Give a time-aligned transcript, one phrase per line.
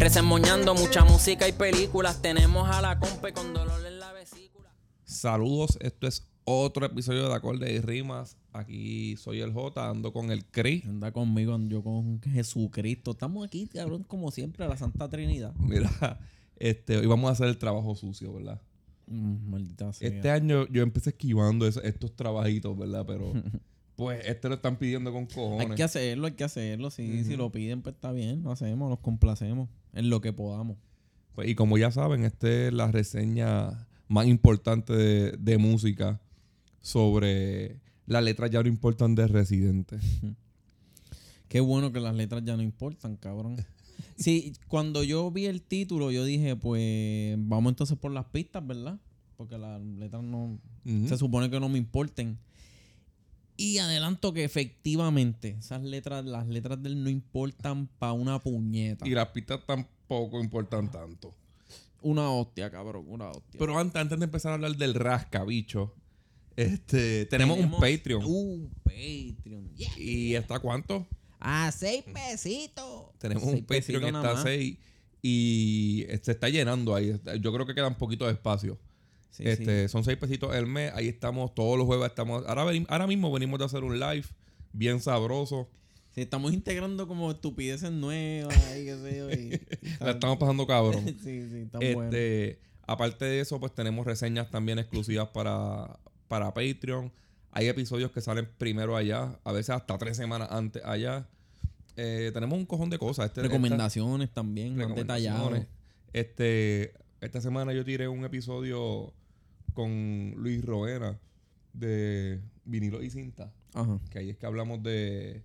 [0.00, 2.22] Resemoñando mucha música y películas.
[2.22, 4.70] Tenemos a la compa con dolor en la vesícula.
[5.04, 8.38] Saludos, esto es otro episodio de Acordes y Rimas.
[8.54, 10.86] Aquí soy el J, ando con el Cris.
[10.86, 13.10] Anda conmigo, yo con Jesucristo.
[13.10, 15.52] Estamos aquí, cabrón, como siempre, a la Santa Trinidad.
[15.58, 16.18] Mira,
[16.56, 18.58] este, hoy vamos a hacer el trabajo sucio, ¿verdad?
[19.06, 20.08] Mm, maldita sea.
[20.08, 23.04] Este año yo empecé esquivando eso- estos trabajitos, ¿verdad?
[23.06, 23.34] Pero
[23.96, 25.68] pues este lo están pidiendo con cojones.
[25.68, 26.90] hay que hacerlo, hay que hacerlo.
[26.90, 28.42] Sí, Si lo piden, pues está bien.
[28.42, 30.76] Lo hacemos, nos complacemos en lo que podamos.
[31.34, 36.20] Pues, y como ya saben, esta es la reseña más importante de, de música
[36.80, 39.98] sobre las letras ya no importan de Residente.
[41.48, 43.56] Qué bueno que las letras ya no importan, cabrón.
[44.16, 48.98] Sí, cuando yo vi el título, yo dije, pues vamos entonces por las pistas, ¿verdad?
[49.38, 50.58] Porque las letras no.
[51.06, 52.38] Se supone que no me importen.
[53.60, 59.06] Y adelanto que efectivamente, esas letras, las letras de él no importan pa' una puñeta.
[59.06, 61.34] Y las pistas tampoco importan tanto.
[62.00, 63.58] Una hostia, cabrón, una hostia.
[63.58, 65.94] Pero antes, antes de empezar a hablar del rasca, bicho,
[66.56, 68.24] este, tenemos, un Patreon.
[68.24, 69.74] Un Patreon.
[69.76, 69.90] yeah.
[69.98, 71.06] ¿Y está cuánto?
[71.38, 73.10] A seis pesitos.
[73.18, 74.42] Tenemos Seis un Patreon que está a.
[74.42, 74.78] 6
[75.22, 77.20] y eh, se está llenando ahí.
[77.40, 78.78] Yo creo que queda un poquito de espacio.
[79.30, 79.92] Sí, este, sí.
[79.92, 80.92] Son 6 pesitos el mes.
[80.94, 82.06] Ahí estamos todos los jueves.
[82.08, 84.26] Estamos, ahora, ahora mismo venimos de hacer un live
[84.72, 85.68] bien sabroso.
[86.14, 89.30] Sí, estamos integrando como estupideces nuevas y qué sé yo.
[89.30, 89.60] y-
[90.04, 91.04] La estamos pasando cabrón.
[91.22, 92.04] sí, sí, está bueno.
[92.04, 97.12] Este, aparte de eso, pues tenemos reseñas también exclusivas para, para Patreon.
[97.52, 101.28] Hay episodios que salen primero allá, a veces hasta tres semanas antes allá.
[101.96, 103.26] Eh, tenemos un cojón de cosas.
[103.26, 105.66] Este, Recomendaciones también, más detalladas.
[106.12, 109.12] Este, esta semana yo tiré un episodio
[109.72, 111.18] con Luis Roena
[111.72, 113.52] de Vinilo y Cinta.
[113.74, 114.00] Ajá.
[114.10, 115.42] Que ahí es que hablamos de,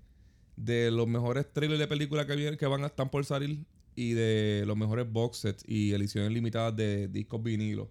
[0.56, 3.66] de los mejores trailers de películas que, vienen, que van a estar por salir
[3.96, 7.90] y de los mejores box sets y ediciones limitadas de discos vinilo.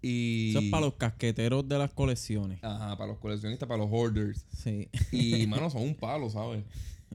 [0.00, 2.58] Y, Eso es para los casqueteros de las colecciones.
[2.62, 4.44] Ajá, para los coleccionistas, para los hoarders.
[4.52, 6.64] Sí, Y, mano, son un palo, ¿sabes?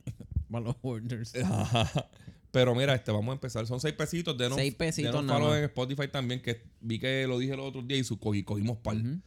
[0.49, 1.35] para los hoarders.
[1.35, 2.09] Ajá.
[2.59, 3.67] Pero mira, este, vamos a empezar.
[3.67, 4.35] Son seis pesitos.
[4.37, 5.59] Denos, Seis pesitos denos nada follow más.
[5.59, 8.77] en Spotify también, que vi que lo dije el otro día y su, cogí- cogimos
[8.77, 8.97] par.
[8.97, 9.19] Ujú.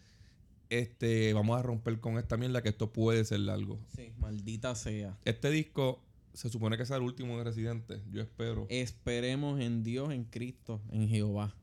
[0.68, 3.78] Este, vamos a romper con esta mierda que esto puede ser largo.
[3.96, 5.16] Sí, maldita sea.
[5.24, 6.02] Este disco
[6.32, 8.00] se supone que sea el último de Residente.
[8.12, 8.66] Yo espero.
[8.68, 11.54] Esperemos en Dios, en Cristo, en Jehová.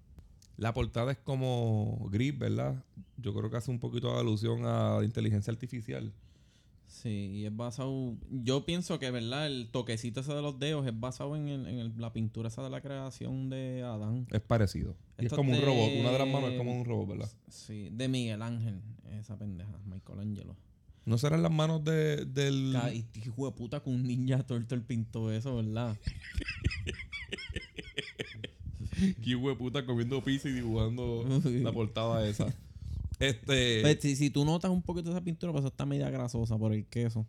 [0.57, 2.83] La portada es como gris, ¿verdad?
[3.17, 6.11] Yo creo que hace un poquito de alusión a la inteligencia artificial.
[6.87, 8.15] Sí, y es basado.
[8.31, 9.47] Yo pienso que, ¿verdad?
[9.47, 12.63] El toquecito ese de los dedos es basado en, el- en el- la pintura esa
[12.63, 14.25] de la creación de Adán.
[14.31, 14.95] Es parecido.
[15.19, 15.89] Y es como un de- robot.
[15.99, 17.29] Una de las manos es como un robot, ¿verdad?
[17.49, 18.81] Sí, de Miguel Ángel,
[19.19, 20.55] esa pendeja, Michelangelo.
[21.05, 22.71] ¿No serán las manos de, del...
[22.73, 25.97] Ca- Y este hijo de puta con un ninja turtle pintó eso, ¿verdad?
[29.23, 32.47] Qué hueputa comiendo pizza y dibujando la portada esa.
[33.19, 33.81] Este...
[33.81, 36.85] Pues, si, si tú notas un poquito esa pintura, pues está media grasosa por el
[36.85, 37.25] queso.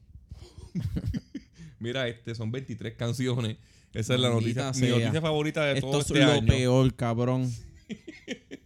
[1.81, 3.57] Mira, este, son 23 canciones.
[3.95, 6.47] Esa es la noticia, mi noticia favorita de todo Esto este es lo año.
[6.47, 7.51] peor, cabrón.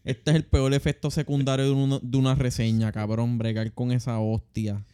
[0.04, 3.38] Este es el peor efecto secundario de, uno- de una reseña, cabrón.
[3.38, 4.84] Bregar con esa hostia.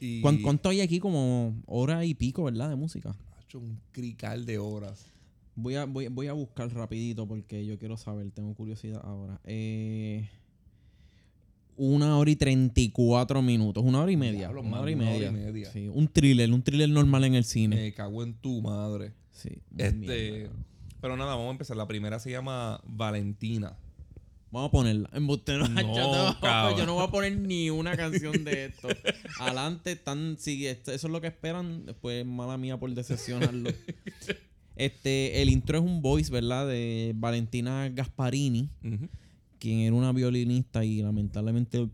[0.00, 0.20] Y...
[0.20, 1.00] ¿Cuán- ¿Cuánto hay aquí?
[1.00, 2.68] Como hora y pico, ¿verdad?
[2.68, 3.16] De música.
[3.38, 5.06] Ha hecho un crical de horas.
[5.54, 9.40] Voy a, voy, voy a buscar rapidito porque yo quiero saber, tengo curiosidad ahora.
[9.44, 10.28] Eh,
[11.76, 14.38] una hora y treinta y cuatro minutos, una hora y media.
[14.40, 15.28] Diablo, una hora y hora media.
[15.28, 15.70] y media.
[15.72, 17.76] Sí, un thriller, un thriller normal en el cine.
[17.76, 19.12] Me cago en tu madre.
[19.32, 19.92] sí, Este...
[19.94, 20.50] mierda.
[21.00, 21.76] Pero nada, vamos a empezar.
[21.76, 23.76] La primera se llama Valentina.
[24.50, 25.10] Vamos a ponerla.
[25.12, 28.88] Embuste, no, No, yo, no, voy a poner ni una canción de esto.
[29.40, 33.70] Adelante están, si esto- eso es lo que esperan, pues mala mía por decepcionarlo.
[34.76, 36.66] Este, el intro es un voice, ¿verdad?
[36.66, 39.08] De Valentina Gasparini, Ujú.
[39.64, 41.88] Quien era una violinista y lamentablemente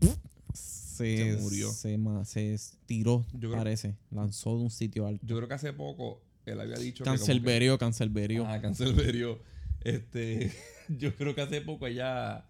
[0.53, 1.69] se, Se murió.
[1.71, 3.95] Se, se tiró, Yo creo- parece.
[4.11, 5.25] Lanzó de un sitio alto.
[5.25, 8.45] Yo creo que hace poco él había dicho que como que- Cancelberio, Cancelberio.
[8.45, 9.39] Ah, Cancelberio.
[9.85, 10.51] Este,
[10.89, 12.45] yo creo que hace poco ella.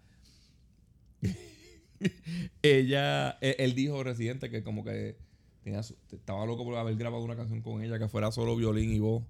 [2.62, 3.30] ella.
[3.40, 5.16] Él, él dijo residente que como que
[5.62, 8.92] tenía su- estaba loco por haber grabado una canción con ella que fuera solo violín
[8.92, 9.22] y voz.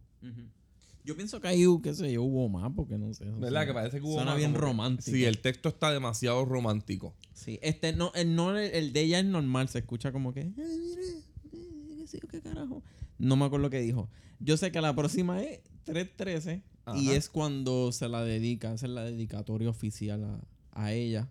[1.04, 3.25] Yo pienso que ahí, qué sé yo, hubo más, porque no sé.
[3.25, 3.40] ¿Verdad?
[3.49, 5.10] suena- Que parece que hubo Suena más bien romántico.
[5.16, 7.14] Sí, el texto está demasiado romántico.
[7.32, 10.40] Sí, este no, el, no, el, el de ella es normal, se escucha como que.
[10.43, 11.02] "Ay, mira,
[11.52, 12.82] eh, qué carajo.
[13.19, 14.08] No me acuerdo lo que dijo.
[14.40, 16.62] Yo sé que la próxima es 313
[16.94, 17.14] y Ajá.
[17.16, 20.40] es cuando se la dedica, es la dedicatoria oficial a,
[20.72, 21.28] a ella.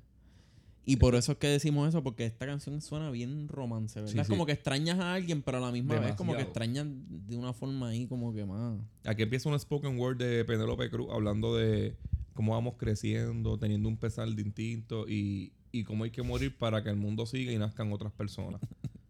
[0.83, 4.13] Y por eso es que decimos eso, porque esta canción suena bien romance, ¿verdad?
[4.13, 4.31] Sí, es sí.
[4.31, 7.53] como que extrañas a alguien, pero a la misma vez como que extrañas de una
[7.53, 8.79] forma ahí como que más.
[9.05, 11.95] Aquí empieza un spoken word de Penélope Cruz hablando de
[12.33, 16.89] cómo vamos creciendo, teniendo un pesar distinto y, y cómo hay que morir para que
[16.89, 18.61] el mundo siga y nazcan otras personas.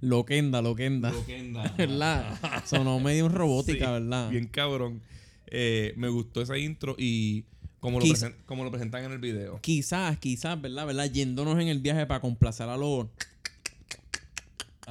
[0.00, 1.12] Loquenda, loquenda.
[1.78, 2.36] ¿Verdad?
[2.66, 4.30] Sonó medio robótica, ¿verdad?
[4.30, 5.00] Bien cabrón.
[5.46, 7.44] Eh, me gustó esa intro y
[7.84, 8.06] como lo,
[8.46, 9.60] como presentan en el video.
[9.60, 10.86] Quizás, quizás, ¿verdad?
[10.86, 11.04] ¿verdad?
[11.04, 13.08] Yéndonos en el viaje para complacer a los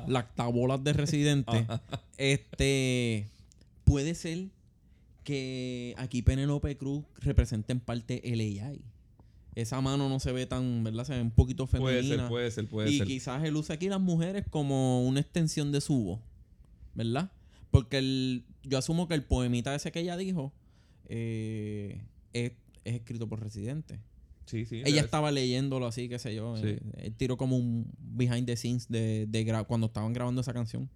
[0.06, 1.66] lactabolas de residente.
[2.20, 3.32] este
[3.84, 4.50] puede ser
[5.24, 8.80] que aquí Penélope Cruz represente en parte el AI.
[9.56, 11.04] Esa mano no se ve tan, ¿verdad?
[11.06, 11.98] Se ve un poquito femenina.
[11.98, 13.08] Puede ser, puede ser, puede y ser.
[13.08, 16.20] quizás él usa aquí las mujeres como una extensión de su voz,
[16.94, 17.32] ¿verdad?
[17.72, 20.54] Porque el, yo asumo que el poemita ese que ella dijo
[21.06, 22.04] eh,
[22.34, 22.52] es,
[22.84, 24.00] es escrito por Residente.
[24.46, 24.82] Sí, sí.
[24.86, 26.58] Ella es- estaba leyéndolo así, qué sé yo.
[26.58, 26.64] Sí.
[26.68, 30.54] eh, Él tiró como un behind the scenes de, de gra- cuando estaban grabando esa
[30.54, 30.90] canción.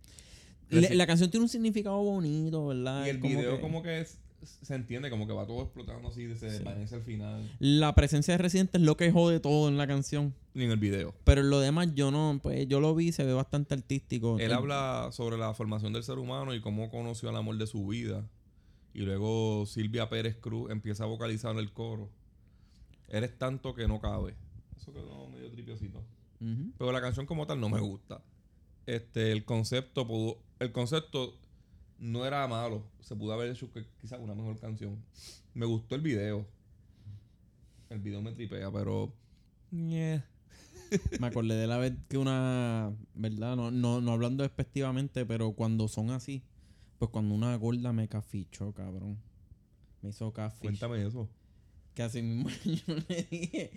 [0.69, 3.05] Le- la canción tiene un significado bonito, ¿verdad?
[3.05, 4.19] Y el como video que- como que es-
[4.61, 7.49] se entiende, como que va todo explotando así, se desvanece al final.
[7.59, 10.33] La presencia de Residente es lo que jode todo en la canción.
[10.53, 11.13] Ni en el video.
[11.23, 14.37] Pero lo demás yo no, pues yo lo vi, se ve bastante artístico.
[14.39, 17.65] Él Eh, habla sobre la formación del ser humano y cómo conoció al amor de
[17.65, 18.27] su vida.
[18.97, 22.09] Y luego Silvia Pérez Cruz empieza a vocalizar en el coro.
[23.07, 24.33] Eres tanto que no cabe.
[24.75, 26.03] Eso quedó medio tripiosito.
[26.39, 28.23] Pero la canción como tal no me gusta.
[28.87, 31.37] Este, el concepto pudo, el concepto
[31.99, 32.87] no era malo.
[33.01, 33.69] Se pudo haber hecho
[34.01, 34.97] quizás una mejor canción.
[35.53, 36.47] Me gustó el video.
[37.91, 39.13] El video me tripea, pero.
[41.19, 43.55] Me acordé de la vez que una, ¿verdad?
[43.55, 46.41] No, no, no hablando despectivamente, pero cuando son así,
[46.97, 49.17] pues cuando una gorda me cafichó, cabrón.
[50.01, 50.61] Me hizo caficho.
[50.61, 51.29] Cuéntame eso.
[51.93, 53.71] Que así mismo yo le dije,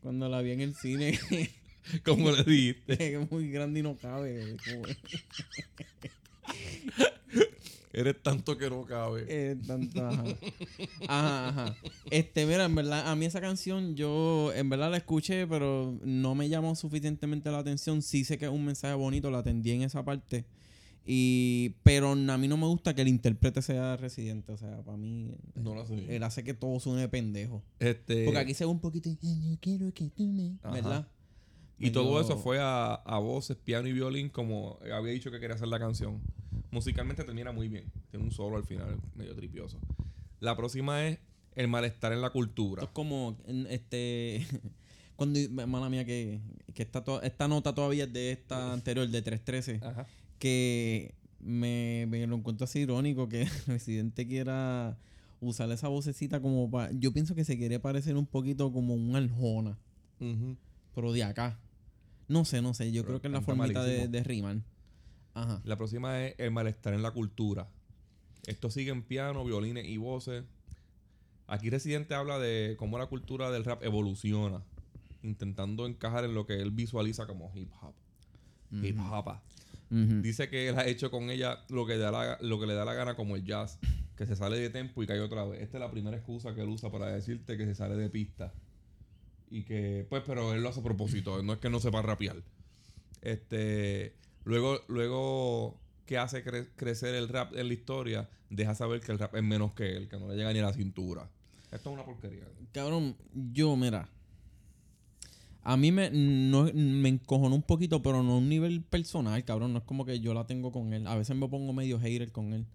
[0.00, 1.18] cuando la vi en el cine,
[2.04, 2.96] ¿Cómo le dijiste?
[2.96, 4.56] que es muy grande y no cabe.
[7.92, 9.24] Eres tanto que no cabe.
[9.28, 10.24] Eh, tanto, ajá.
[11.08, 11.76] Ajá, ajá.
[12.10, 16.34] Este, mira, en verdad, a mí esa canción yo en verdad la escuché, pero no
[16.34, 18.02] me llamó suficientemente la atención.
[18.02, 20.44] Sí sé que es un mensaje bonito, la atendí en esa parte.
[21.08, 24.50] Y, pero a mí no me gusta que el intérprete sea residente.
[24.52, 26.16] O sea, para mí, No lo sé.
[26.16, 27.62] él hace que todo suene pendejo.
[27.78, 30.58] Este, Porque aquí se ve un poquito, "Ay, yo quiero que tú me...
[30.62, 30.70] Ajá.
[30.74, 31.08] ¿Verdad?
[31.78, 35.56] y todo eso fue a, a voces, piano y violín, como había dicho que quería
[35.56, 36.22] hacer la canción.
[36.70, 37.84] Musicalmente termina muy bien.
[38.10, 39.78] Tiene un solo al final, medio tripioso.
[40.40, 41.18] La próxima es
[41.54, 42.82] El malestar en la cultura.
[42.82, 43.36] Esto es como,
[43.68, 44.46] este,
[45.16, 46.40] cuando, mala mía, que,
[46.74, 50.06] que esta, esta nota todavía es de esta anterior, de 313, Ajá.
[50.38, 54.98] Que me, me lo encuentro así irónico que el residente quiera
[55.40, 56.92] usar esa vocecita como para...
[56.92, 59.78] Yo pienso que se quiere parecer un poquito como un Arjona,
[60.94, 61.58] pero de acá.
[62.28, 64.12] No sé, no sé, yo Pero creo que es la formita de, malísimo.
[64.12, 64.56] de rimar.
[65.34, 65.60] Ajá.
[65.64, 67.68] La próxima es El malestar en la cultura.
[68.46, 70.44] Esto sigue en piano, violines y voces.
[71.46, 74.62] Aquí Residente habla de cómo la cultura del rap evoluciona,
[75.22, 77.94] intentando encajar en lo que él visualiza como hip hop.
[78.82, 79.36] Hip hop.
[80.22, 82.84] Dice que él ha hecho con ella lo que, da la- lo que le da
[82.84, 83.78] la gana como el jazz,
[84.16, 85.60] que se sale de tempo y cae otra vez.
[85.62, 88.52] Esta es la primera excusa que él usa para decirte que se sale de pista.
[89.50, 92.36] Y que, pues, pero él lo hace a propósito, no es que no sepa rapear.
[93.22, 94.14] Este,
[94.44, 99.18] luego, luego que hace cre- crecer el rap en la historia, deja saber que el
[99.18, 101.28] rap es menos que él, que no le llega ni a la cintura.
[101.72, 102.44] Esto es una porquería.
[102.72, 103.16] Cabrón,
[103.52, 104.08] yo, mira.
[105.68, 109.72] A mí me, no, me encojonó un poquito, pero no a un nivel personal, cabrón.
[109.72, 111.08] No es como que yo la tengo con él.
[111.08, 112.66] A veces me pongo medio hater con él.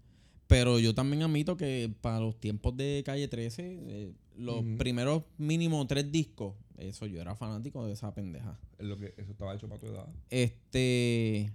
[0.46, 5.86] Pero yo también admito que para los tiempos de Calle 13, eh, los primeros mínimo
[5.86, 8.58] tres discos, eso yo era fanático de esa pendeja.
[8.78, 10.06] Es lo que, eso estaba hecho para tu edad.
[10.28, 11.50] Este.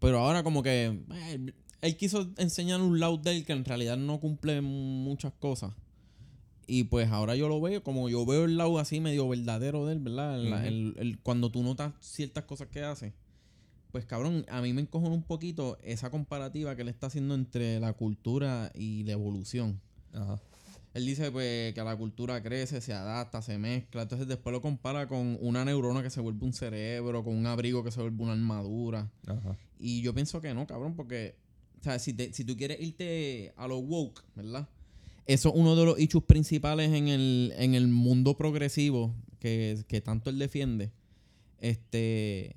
[0.00, 0.98] Pero ahora como que.
[1.12, 5.74] eh, él quiso enseñar un lado de él que en realidad no cumple muchas cosas.
[6.70, 9.94] Y pues ahora yo lo veo, como yo veo el lado así medio verdadero de
[9.94, 10.38] él, ¿verdad?
[10.66, 13.14] El- el- cuando tú notas ciertas cosas que hace.
[13.90, 17.80] Pues cabrón, a mí me encojona un poquito esa comparativa que él está haciendo entre
[17.80, 19.80] la cultura y la evolución.
[20.12, 20.38] Ajá.
[20.92, 24.02] Él dice pues que la cultura crece, se adapta, se mezcla.
[24.02, 27.82] Entonces después lo compara con una neurona que se vuelve un cerebro, con un abrigo
[27.82, 29.10] que se vuelve una armadura.
[29.26, 29.56] Ajá.
[29.80, 31.36] Y yo pienso que no, cabrón, porque
[31.80, 34.68] o sea, si, te- si tú quieres irte a lo woke, ¿verdad?
[35.28, 40.00] Eso es uno de los issues principales en el, en el mundo progresivo que, que
[40.00, 40.90] tanto él defiende.
[41.60, 42.56] Este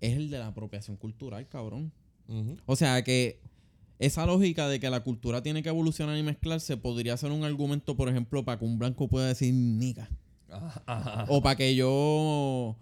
[0.00, 1.92] es el de la apropiación cultural, cabrón.
[2.64, 3.40] O sea que
[3.98, 7.96] esa lógica de que la cultura tiene que evolucionar y mezclarse podría ser un argumento,
[7.96, 9.52] por ejemplo, para que un blanco pueda decir.
[10.48, 11.26] Ajá, ajá.
[11.28, 12.76] O para que yo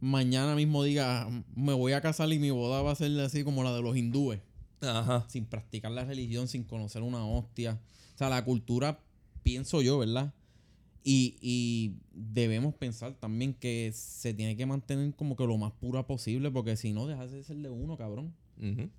[0.00, 3.62] mañana mismo diga, me voy a casar y mi boda va a ser así como
[3.64, 4.40] la de los hindúes,
[4.80, 5.26] Ajá.
[5.28, 7.78] sin practicar la religión, sin conocer una hostia.
[8.16, 8.98] O sea, la cultura,
[9.42, 10.32] pienso yo, ¿verdad?
[11.04, 16.06] Y, y debemos pensar también que se tiene que mantener como que lo más pura
[16.06, 18.34] posible, porque si no, dejas de ser de uno, cabrón.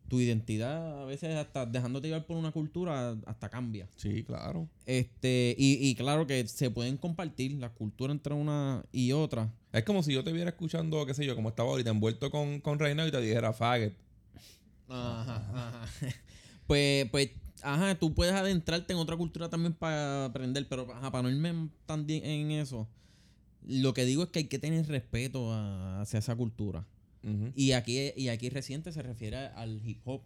[0.08, 3.90] Tu identidad, a veces hasta dejándote llevar por una cultura, hasta cambia.
[3.96, 4.70] Sí, claro.
[4.86, 9.52] Este, y, y claro que se pueden compartir la cultura entre una y otra.
[9.74, 12.62] Es como si yo te viera escuchando, qué sé yo, como estaba ahorita envuelto con,
[12.62, 13.94] con Reina y te dijera faggot.
[14.88, 15.88] Ajá, ajá.
[16.68, 17.32] Pues, pues,
[17.64, 21.70] ajá, tú puedes adentrarte en otra cultura también para aprender, pero ajá, para no irme
[21.86, 22.88] tan bien en eso,
[23.66, 26.86] lo que digo es que hay que tener respeto a- hacia esa cultura.
[27.56, 30.22] Y aquí, y aquí reciente se refiere al hip hop.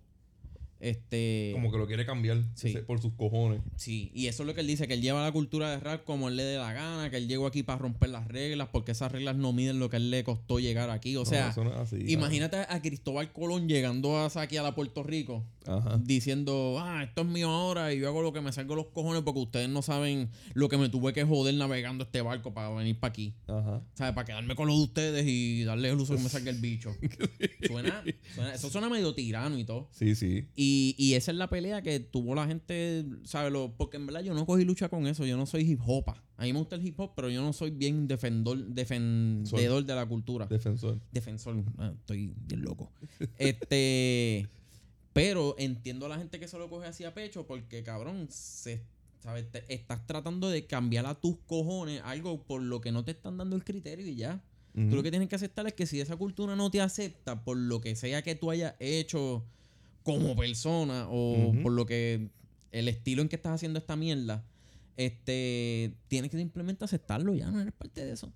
[0.81, 1.51] Este.
[1.53, 2.75] Como que lo quiere cambiar Sí.
[2.87, 3.61] por sus cojones.
[3.75, 6.03] Sí, y eso es lo que él dice, que él lleva la cultura de rap
[6.03, 8.91] como él le dé la gana, que él llegó aquí para romper las reglas, porque
[8.91, 11.15] esas reglas no miden lo que él le costó llegar aquí.
[11.17, 15.45] O sea, no así, imagínate a Cristóbal Colón llegando a, aquí a la Puerto Rico.
[15.67, 15.99] Ajá.
[16.03, 19.21] diciendo, ah, esto es mío ahora y yo hago lo que me salgo los cojones
[19.21, 22.99] porque ustedes no saben lo que me tuve que joder navegando este barco para venir
[22.99, 23.35] para aquí.
[23.45, 23.79] Ajá.
[23.93, 24.15] ¿Sabes?
[24.15, 26.95] Para quedarme con lo de ustedes y darle el uso que me salga el bicho.
[27.67, 29.87] suena, suena- eso suena medio tirano y todo.
[29.91, 30.47] Sí, sí.
[30.55, 33.51] Y, y esa es la pelea que tuvo la gente, ¿sabes?
[33.51, 35.25] Lo, porque en verdad yo no cogí lucha con eso.
[35.25, 36.09] Yo no soy hip hop.
[36.09, 39.95] A mí me gusta el hip hop, pero yo no soy bien defendor, defendedor de
[39.95, 40.45] la cultura.
[40.47, 40.99] Defensor.
[41.11, 41.63] Defensor.
[41.77, 42.91] Ah, estoy bien loco.
[43.37, 44.47] este.
[45.13, 48.81] Pero entiendo a la gente que se lo coge así a pecho porque, cabrón, se,
[49.19, 49.51] ¿sabes?
[49.51, 53.37] Te- estás tratando de cambiar a tus cojones algo por lo que no te están
[53.37, 54.41] dando el criterio y ya.
[54.73, 57.57] Tú lo que tienes que aceptar es que si esa cultura no te acepta por
[57.57, 59.43] lo que sea que tú hayas hecho
[60.03, 62.29] como persona o por lo que
[62.71, 64.43] el estilo en que estás haciendo esta mierda,
[64.97, 68.31] este tienes que simplemente aceptarlo ya, no eres parte de eso.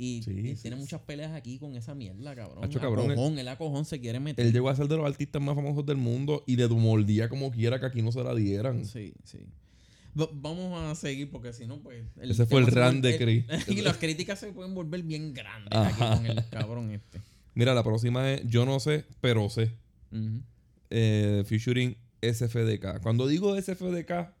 [0.00, 0.82] Y, Sí, y sí, tiene sí.
[0.82, 2.64] muchas peleas aquí con esa mierda, cabrón.
[2.64, 4.46] Hacho, A cabrón, cojón, él a cojón se quiere meter.
[4.46, 7.50] Él llegó a ser de los artistas más famosos del mundo y de mordía como
[7.50, 8.84] quiera que aquí no se la dieran.
[8.84, 9.38] Sí, sí.
[10.18, 12.04] Va- vamos a seguir porque si no, pues.
[12.20, 13.44] Ese fue el rant de Chris.
[13.68, 15.88] y las críticas se pueden volver bien grandes Ajá.
[16.12, 17.20] aquí con el cabrón este.
[17.54, 19.72] Mira, la próxima es Yo no sé, pero sé.
[20.12, 20.42] Ujú.
[20.90, 23.00] Eh, featuring SFDK.
[23.02, 24.32] Cuando digo SFDK,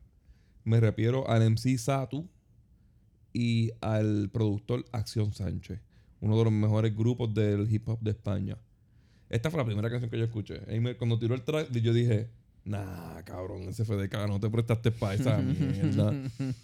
[0.64, 2.28] me refiero al MC Satu
[3.32, 5.80] y al productor Acción Sánchez.
[6.20, 8.56] Uno de los mejores grupos del hip hop de España.
[9.28, 10.60] Esta fue la primera canción que yo escuché.
[10.80, 12.30] Me- cuando tiró el track, yo dije,
[12.64, 16.12] nah, cabrón, SFDK, no te prestaste para esa mierda.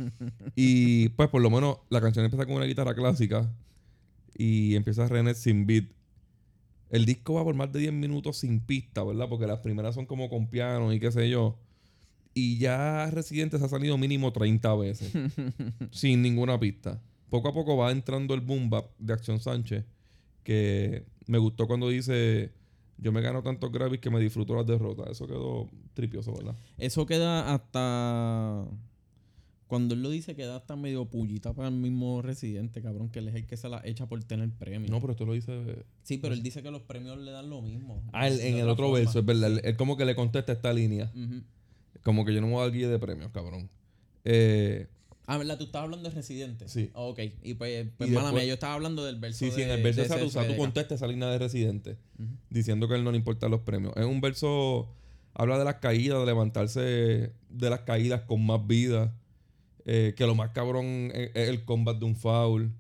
[0.57, 3.53] Y pues por lo menos la canción empieza con una guitarra clásica
[4.37, 5.85] y empieza René sin beat.
[6.91, 9.29] El disco va por más de 10 minutos sin pista, ¿verdad?
[9.29, 11.59] Porque las primeras son como con piano y qué sé yo.
[12.35, 15.13] Y ya Residente se ha salido mínimo 30 veces
[15.91, 17.01] sin ninguna pista.
[17.31, 19.85] Poco a poco va entrando el boom bap de Acción Sánchez
[20.43, 22.53] que me gustó cuando dice
[22.99, 25.11] yo me gano tantos Grammys que me disfruto las derrotas.
[25.11, 26.57] Eso quedó tripioso, ¿verdad?
[26.79, 28.67] Eso queda hasta.
[29.67, 33.29] Cuando él lo dice, queda hasta medio pullita para el mismo residente, cabrón, que él
[33.29, 34.91] es el que se la echa por tener premio.
[34.91, 37.63] No, pero esto lo dice sí, pero él dice que los premios le dan lo
[37.63, 38.03] mismo.
[38.13, 38.99] Ah, él- en el otro forma.
[38.99, 39.51] verso, es verdad.
[39.53, 41.11] Él, él como que le contesta esta línea.
[42.03, 43.71] Como que yo no me voy a dar guía de premios, cabrón.
[44.25, 44.87] Eh,
[45.27, 45.57] Ah, ¿verdad?
[45.57, 46.69] Tú estabas hablando de residente.
[46.69, 46.91] Sí.
[46.93, 47.19] Ah, ok.
[47.43, 49.39] Y pues, pues Y después- mía, yo estaba hablando del verso.
[49.39, 50.59] sí, sí, en el verso de de Satu, Satu SFDK.
[50.59, 51.97] contesta esa línea de Residente.
[52.51, 53.95] Diciendo que a él no le importan los premios.
[53.97, 54.91] Es un verso...
[55.33, 56.81] Habla de las caídas, de levantarse
[57.49, 59.17] de las caídas con más vida.
[59.85, 62.73] Eh, que lo más cabrón es, el combat de un foul.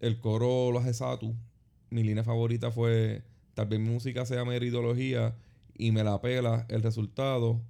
[0.00, 1.34] El coro lo hace Satu.
[1.90, 3.22] Mi línea favorita fue...
[3.54, 5.36] Tal vez mi música sea mera ideología
[5.76, 7.60] y me la pela el resultado.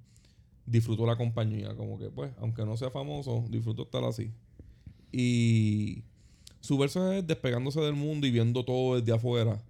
[0.65, 1.75] Disfruto la compañía.
[1.75, 4.31] Como que, pues, aunque no sea famoso, disfruto estar así.
[5.11, 6.03] Y
[6.61, 9.61] su verso es despegándose del mundo y viendo todo desde afuera.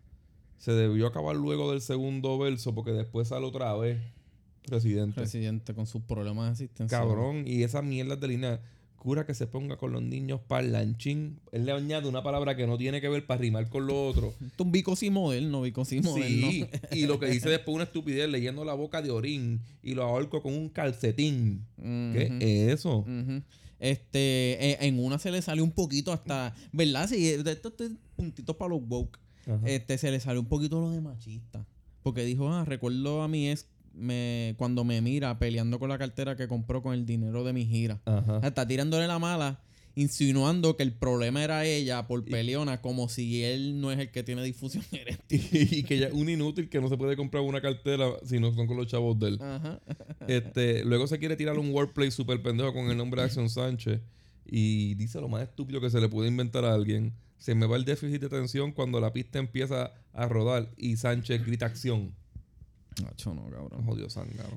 [0.60, 4.00] Se debió acabar luego del segundo verso porque después sale otra vez
[4.68, 5.22] Residente.
[5.22, 7.08] Residente con sus problemas existenciales.
[7.08, 7.48] Cabrón.
[7.48, 8.62] Y esa mierda de línea.
[8.96, 11.42] Cura que se ponga con los niños parlanchín.
[11.52, 14.28] Él le añade una palabra que no tiene que ver para rimar con lo otro.
[14.46, 16.50] Esto es un bicosi moderno, bicosi moderno.
[16.50, 16.66] Sí.
[16.94, 20.42] y lo que dice después una estupidez leyendo la boca de orín y lo ahorco
[20.42, 21.66] con un calcetín.
[21.76, 23.06] ¿Qué es eso?
[23.84, 27.10] Este, eh, en una se le sale un poquito hasta, ¿verdad?
[27.10, 29.20] Sí, de estos estos puntitos para los woke.
[29.46, 29.60] Ajá.
[29.66, 31.68] Este, se le sale un poquito lo de machista.
[32.02, 36.36] Porque dijo, ah, recuerdo a mi ex me, cuando me mira peleando con la cartera
[36.36, 38.02] que compró con el dinero de mi gira.
[38.06, 38.40] Ajá.
[38.44, 39.60] Está tirándole la mala,
[39.96, 44.24] insinuando que el problema era ella por peleona, como si él no es el que
[44.24, 45.48] tiene difusión eréctil.
[45.72, 48.54] y que ya es un inútil que no se puede comprar una cartera si no
[48.54, 49.40] son con los chavos de él.
[49.42, 49.80] Ajá.
[50.28, 54.02] Este, luego se quiere tirar un wordplay super pendejo con el nombre de Action Sánchez
[54.46, 57.14] y dice lo más estúpido que se le puede inventar a alguien.
[57.38, 61.46] Se me va el déficit de atención cuando la pista empieza a rodar y Sánchez
[61.46, 62.14] grita acción.
[63.02, 63.84] Nacho, no, cabrón.
[63.86, 64.08] Jodido.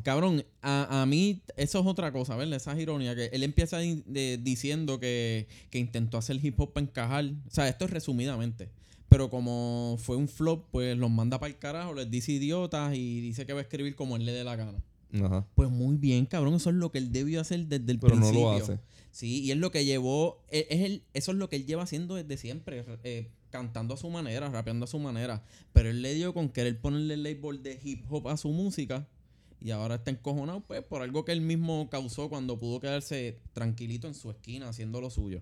[0.03, 2.57] Cabrón, a, a mí eso es otra cosa, ¿verdad?
[2.57, 3.15] Esa es ironía.
[3.15, 7.25] Que él empieza de- diciendo que, que intentó hacer hip hop para encajar.
[7.47, 8.69] O sea, esto es resumidamente.
[9.09, 13.21] Pero como fue un flop, pues los manda para el carajo, les dice idiotas y
[13.21, 14.83] dice que va a escribir como él le dé la gana.
[15.23, 15.47] Ajá.
[15.55, 16.55] Pues muy bien, cabrón.
[16.55, 18.51] Eso es lo que él debió hacer desde el Pero no principio.
[18.51, 18.81] lo hace.
[19.13, 20.43] Sí, y es lo que llevó.
[20.51, 22.85] e- Es el, eso es lo que él lleva haciendo desde siempre.
[23.05, 25.43] eh, cantando a su manera, rapeando a su manera.
[25.73, 29.07] Pero él le dio con querer ponerle el label de hip hop a su música.
[29.61, 34.07] Y ahora está encojonado, pues, por algo que él mismo causó cuando pudo quedarse tranquilito
[34.07, 35.41] en su esquina haciendo lo suyo.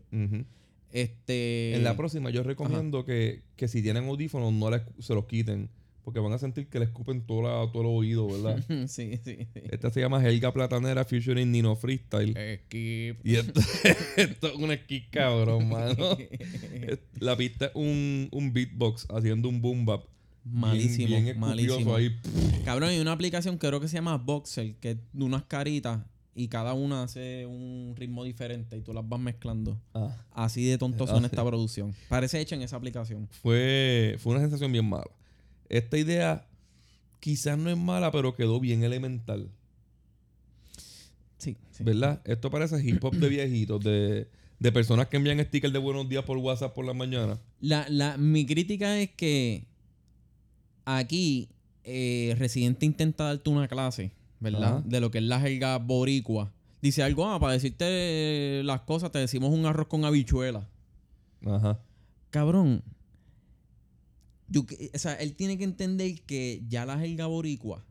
[0.91, 1.75] Este.
[1.75, 5.69] En la próxima yo recomiendo que, que si tienen audífonos no les- se los quiten.
[6.05, 8.63] Porque van a sentir que le escupen todo, la- todo el oído, ¿verdad?
[8.89, 9.61] sí, sí, sí.
[9.71, 12.35] Esta se llama Helga Platanera featuring Nino Freestyle.
[12.67, 13.25] Skip.
[13.27, 13.61] Y esto,
[14.17, 16.17] esto es un esquí cabrón, mano.
[17.21, 20.05] La pista es un, un beatbox haciendo un boom bap.
[20.45, 21.47] Bien- Malísimo, bien escupioso
[21.81, 21.95] malísimo.
[21.97, 22.15] ahí.
[22.67, 26.03] Cabrón, hay una aplicación que creo que se llama Voxel, que es de unas caritas
[26.35, 29.81] y cada una hace un ritmo diferente y tú las vas mezclando.
[29.95, 31.95] Ah, Así de tonto suena esta producción.
[32.11, 33.27] Parece hecha en esa aplicación.
[33.31, 35.07] fue, fue una sensación bien mala.
[35.69, 36.47] Esta idea
[37.21, 39.51] quizás no es mala, pero quedó bien elemental.
[41.39, 41.85] Sí, sí.
[41.85, 42.21] ¿Verdad?
[42.25, 44.29] Esto parece hip hop de viejitos, de,
[44.59, 47.39] de personas que envían stickers de buenos días por WhatsApp por la mañana.
[47.61, 49.67] La, la, mi crítica es que
[50.85, 51.49] aquí
[51.85, 54.79] eh, Residente intenta darte una clase, ¿verdad?
[54.79, 54.83] Ajá.
[54.87, 56.53] De lo que es la jerga boricua.
[56.81, 60.69] Dice algo, ah, para decirte las cosas te decimos un arroz con habichuela.
[61.47, 61.81] Ajá.
[62.31, 62.83] Cabrón.
[64.95, 67.85] O sea, él tiene que entender que ya la jerga boricua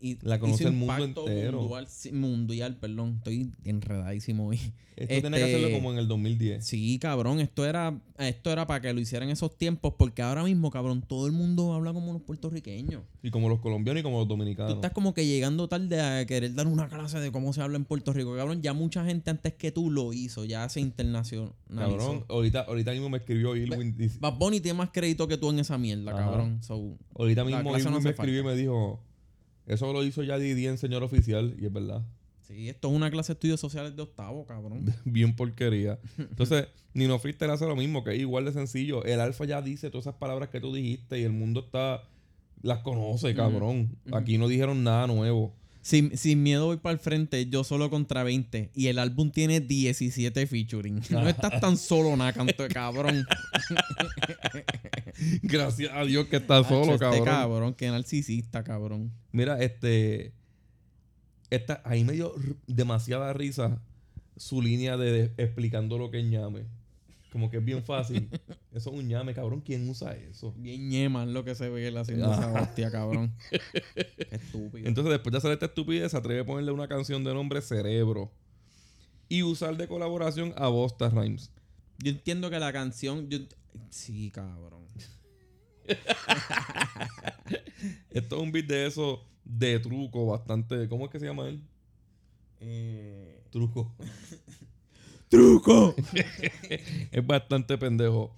[0.00, 1.60] y La conoce el mundo entero.
[1.62, 3.14] Mundial, mundial, perdón.
[3.18, 4.60] Estoy enredadísimo hoy.
[4.96, 6.64] Esto tiene que hacerlo Este- como en el 2010.
[6.66, 10.42] Sí, cabrón, esto era, esto era para que lo hicieran en esos tiempos, porque ahora
[10.42, 13.02] mismo, cabrón, todo el mundo habla como los puertorriqueños.
[13.22, 14.74] Y como los colombianos y como los Tú dominicanos.
[14.74, 17.84] estás como que llegando tarde a querer dar una clase de cómo se habla en
[17.84, 18.34] Puerto Rico.
[18.36, 21.48] Cabrón, ya mucha gente antes que tú lo hizo, ya se internacionalizó.
[21.76, 23.96] Cabrón, ahorita, ahorita mismo me escribió Irwin.
[23.96, 26.24] dice- Bad Bunny tiene más crédito que tú en esa mierda, Ajá.
[26.24, 26.58] cabrón.
[26.62, 29.00] So, Ahorita mismo Irwin no me escribió y me dijo:
[29.68, 31.54] Eso lo hizo ya Didi en señor oficial.
[31.58, 32.02] Y es verdad.
[32.40, 34.92] sí, esto es una clase de estudios sociales de octavo, cabrón.
[35.04, 35.98] Bien porquería.
[36.18, 39.04] Entonces, Nino Freestyle hace lo mismo, que es igual de sencillo.
[39.04, 42.02] El alfa ya dice todas esas palabras que tú dijiste y el mundo está.
[42.60, 43.96] Las conoce, cabrón.
[44.10, 45.54] Aquí no dijeron nada nuevo.
[45.88, 48.72] Sin, sin miedo voy para el frente, yo solo contra 20.
[48.74, 51.00] Y el álbum tiene 17 featuring.
[51.08, 53.24] No estás tan solo, nada, canto de cabrón.
[55.42, 57.18] Gracias a Dios que está solo, Hacho, cabrón.
[57.20, 59.14] Este cabrón, qué narcisista, cabrón.
[59.32, 60.34] Mira, este.
[61.48, 62.34] Esta, ahí me dio
[62.66, 63.80] demasiada risa
[64.36, 66.66] su línea de, de explicando lo que ñame.
[67.32, 68.28] Como que es bien fácil.
[68.72, 69.60] Eso es un ñame, cabrón.
[69.60, 70.52] ¿Quién usa eso?
[70.56, 73.34] Bien ñema es lo que se ve él haciendo esa hostia, cabrón.
[73.50, 74.86] Qué estúpido.
[74.88, 78.30] Entonces, después de hacer esta estupidez, se atreve a ponerle una canción de nombre Cerebro.
[79.28, 81.50] Y usar de colaboración a Bosta Rhymes.
[81.98, 83.28] yo entiendo que la canción.
[83.28, 83.38] yo-
[83.90, 84.86] Sí, cabrón.
[88.10, 90.88] Esto es un beat de eso de truco bastante.
[90.88, 91.62] ¿Cómo es que se llama él?
[92.60, 93.42] Eh...
[93.50, 93.94] Truco.
[95.28, 95.94] ¡Truco!
[97.12, 98.30] es bastante pendejo.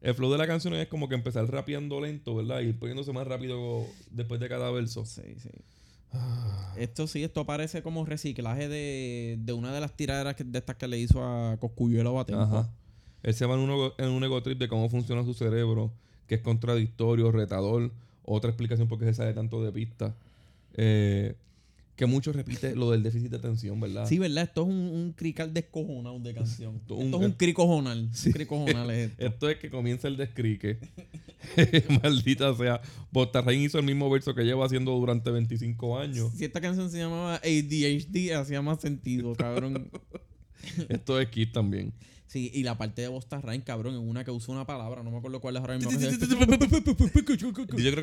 [0.00, 2.60] El flow de la canción es como que empezar rapeando lento, ¿verdad?
[2.60, 5.04] Y ir poniéndose más rápido después de cada verso.
[5.06, 5.50] Sí, sí.
[6.76, 10.76] Esto sí, esto parece como reciclaje de, de una de las tiraderas que- de estas
[10.76, 12.42] que le hizo a Coscuyuela Batempo.
[12.42, 12.70] Ajá.
[13.22, 15.92] Él se va en un, en un ego trip de cómo funciona su cerebro,
[16.26, 17.92] que es contradictorio, retador.
[18.24, 20.14] Otra explicación por qué se sale tanto de pista.
[20.74, 21.34] Eh,
[21.96, 24.06] que mucho repite lo del déficit de atención, ¿verdad?
[24.08, 24.44] Sí, ¿verdad?
[24.44, 26.76] Esto es un, un crical descojonado de canción.
[26.76, 28.10] Esto Esto, es un- cricojonal.
[28.26, 29.24] Un cricojonal es esto.
[29.26, 30.78] Esto es que comienza el descrique.
[32.02, 32.80] Maldita sea.
[33.10, 36.32] Botarrain hizo el mismo verso que lleva haciendo durante 25 años.
[36.34, 39.90] Si esta canción se llamaba ADHD, hacía más sentido, cabrón.
[40.88, 41.92] Esto es Kid también.
[42.32, 45.10] Sí, y la parte de Bosta Rain, cabrón, en una que usa una palabra, no
[45.10, 45.90] me acuerdo cuál es ahora mismo.
[45.90, 46.18] Yo creo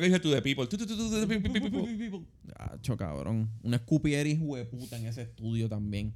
[0.06, 0.66] dije to the people.
[0.68, 2.20] To the people.
[2.56, 3.50] Acho, cabrón.
[3.64, 6.14] Una escupieris hueputa en ese estudio también.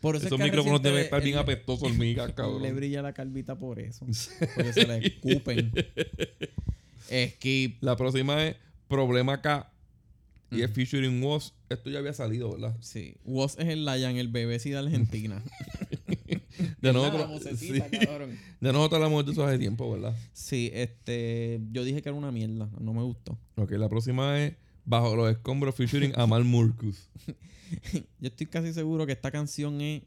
[0.00, 2.74] Por eso Esos es que micrófonos deben le- estar bien apestosos, hormigas, Le cabrón.
[2.74, 4.06] brilla la calvita por eso.
[4.56, 5.72] Porque se le escupen.
[7.36, 7.82] Skip.
[7.82, 8.56] La próxima es
[8.88, 9.70] Problema K.
[10.50, 11.52] Y es featuring Was.
[11.68, 12.76] Esto ya había salido, ¿verdad?
[12.80, 13.14] Sí.
[13.24, 15.40] Was es el Lion, el bebé sí de Argentina.
[16.80, 16.92] ¿Verdad?
[17.02, 17.98] nosotros, La vocecita, sí.
[18.06, 18.38] cabrón.
[18.60, 20.16] nosotros hablamos de eso hace tiempo, ¿verdad?
[20.32, 21.60] Sí, este.
[21.72, 22.68] Yo dije que era una mierda.
[22.80, 23.38] No me gustó.
[23.56, 27.08] Ok, la próxima es Bajo los escombros featuring Amal Murkus.
[27.92, 30.02] Yo estoy casi seguro que esta canción es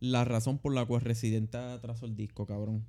[0.00, 2.84] la razón por la cual Residente atrasó el disco, cabrón.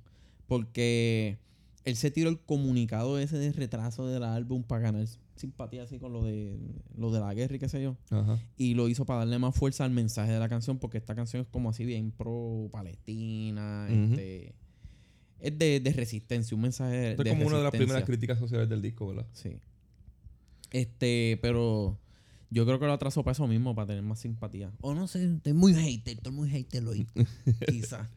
[0.46, 1.38] Porque
[1.84, 6.12] él se tiró el comunicado ese de retraso del álbum para ganar simpatía así con
[6.12, 6.58] lo de
[6.96, 7.96] lo de la guerra y qué sé yo.
[8.10, 8.38] Ajá.
[8.56, 11.42] Y lo hizo para darle más fuerza al mensaje de la canción, porque esta canción
[11.42, 14.54] es como así bien pro Palestina, este,
[15.40, 18.04] es de, de resistencia, un mensaje de, Esto es de como una de las primeras
[18.04, 19.26] críticas sociales del disco, ¿verdad?
[19.32, 19.58] Sí.
[20.70, 21.98] Este, pero
[22.50, 24.72] yo creo que lo atrasó para eso mismo, para tener más simpatía.
[24.80, 27.06] O no sé, estoy muy hater, estoy muy hater hoy.
[27.68, 28.08] Quizá.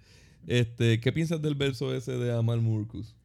[0.46, 3.17] Este, ¿Qué piensas del verso ese de Amal Murkus?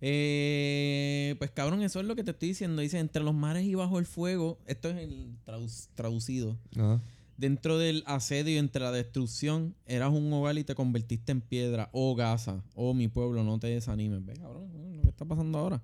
[0.00, 2.82] Eh, pues cabrón, eso es lo que te estoy diciendo.
[2.82, 6.56] Dice, entre los mares y bajo el fuego, esto es el tradu- traducido.
[6.76, 7.00] Ajá.
[7.36, 11.88] Dentro del asedio y entre la destrucción, eras un hogar y te convertiste en piedra.
[11.92, 14.24] Oh Gaza, oh mi pueblo, no te desanimes.
[14.26, 15.80] Ve, cabrón, lo que está pasando ahora.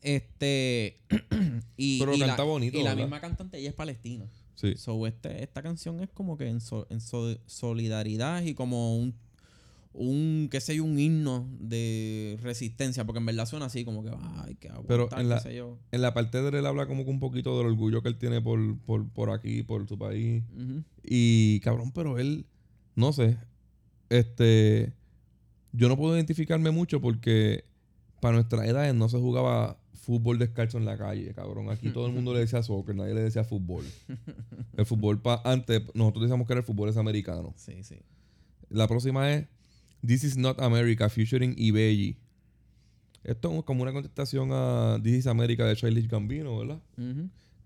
[0.00, 0.96] Este.
[1.76, 4.26] y, Pero y la, canta bonito, y la misma cantante, ella es palestina.
[4.54, 4.74] Sí.
[4.76, 9.14] So, este, esta canción es como que en, so- en so- solidaridad y como un,
[9.92, 14.10] un, qué sé yo, un himno de resistencia, porque en verdad suena así, como que,
[14.36, 15.78] ay, que aguantar, Pero en la- qué sé yo.
[15.90, 18.40] En la parte de él habla como que un poquito del orgullo que él tiene
[18.40, 20.44] por, por, por aquí, por su país.
[21.02, 22.46] Y cabrón, pero él,
[22.94, 23.36] no sé,
[24.08, 24.92] este,
[25.72, 27.64] yo no puedo identificarme mucho porque
[28.20, 31.68] para nuestras edades no se jugaba fútbol descalzo en la calle, cabrón.
[31.70, 33.84] Aquí todo el mundo le decía soccer, nadie le decía fútbol.
[34.76, 37.52] El fútbol, pa antes, nosotros decíamos que era el fútbol es americano.
[37.56, 37.96] Sí, sí.
[38.70, 39.46] La próxima es
[40.06, 42.16] This is not America, featuring Ibeyi.
[43.22, 46.80] Esto es como una contestación a This is America de Childish Gambino, ¿verdad?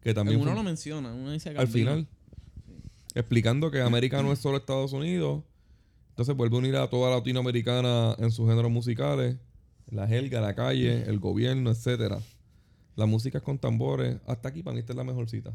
[0.02, 1.90] Que también uno fue- lo menciona, uno dice al Gambino.
[1.92, 2.06] final.
[3.14, 5.42] Explicando que América no es solo Estados Unidos.
[6.10, 9.36] Entonces vuelve a unir a toda Latinoamericana en sus géneros musicales.
[9.90, 12.18] La jerga, la calle, el gobierno, etcétera.
[12.96, 14.16] La música es con tambores.
[14.26, 15.54] Hasta aquí para mí esta es la mejor cita.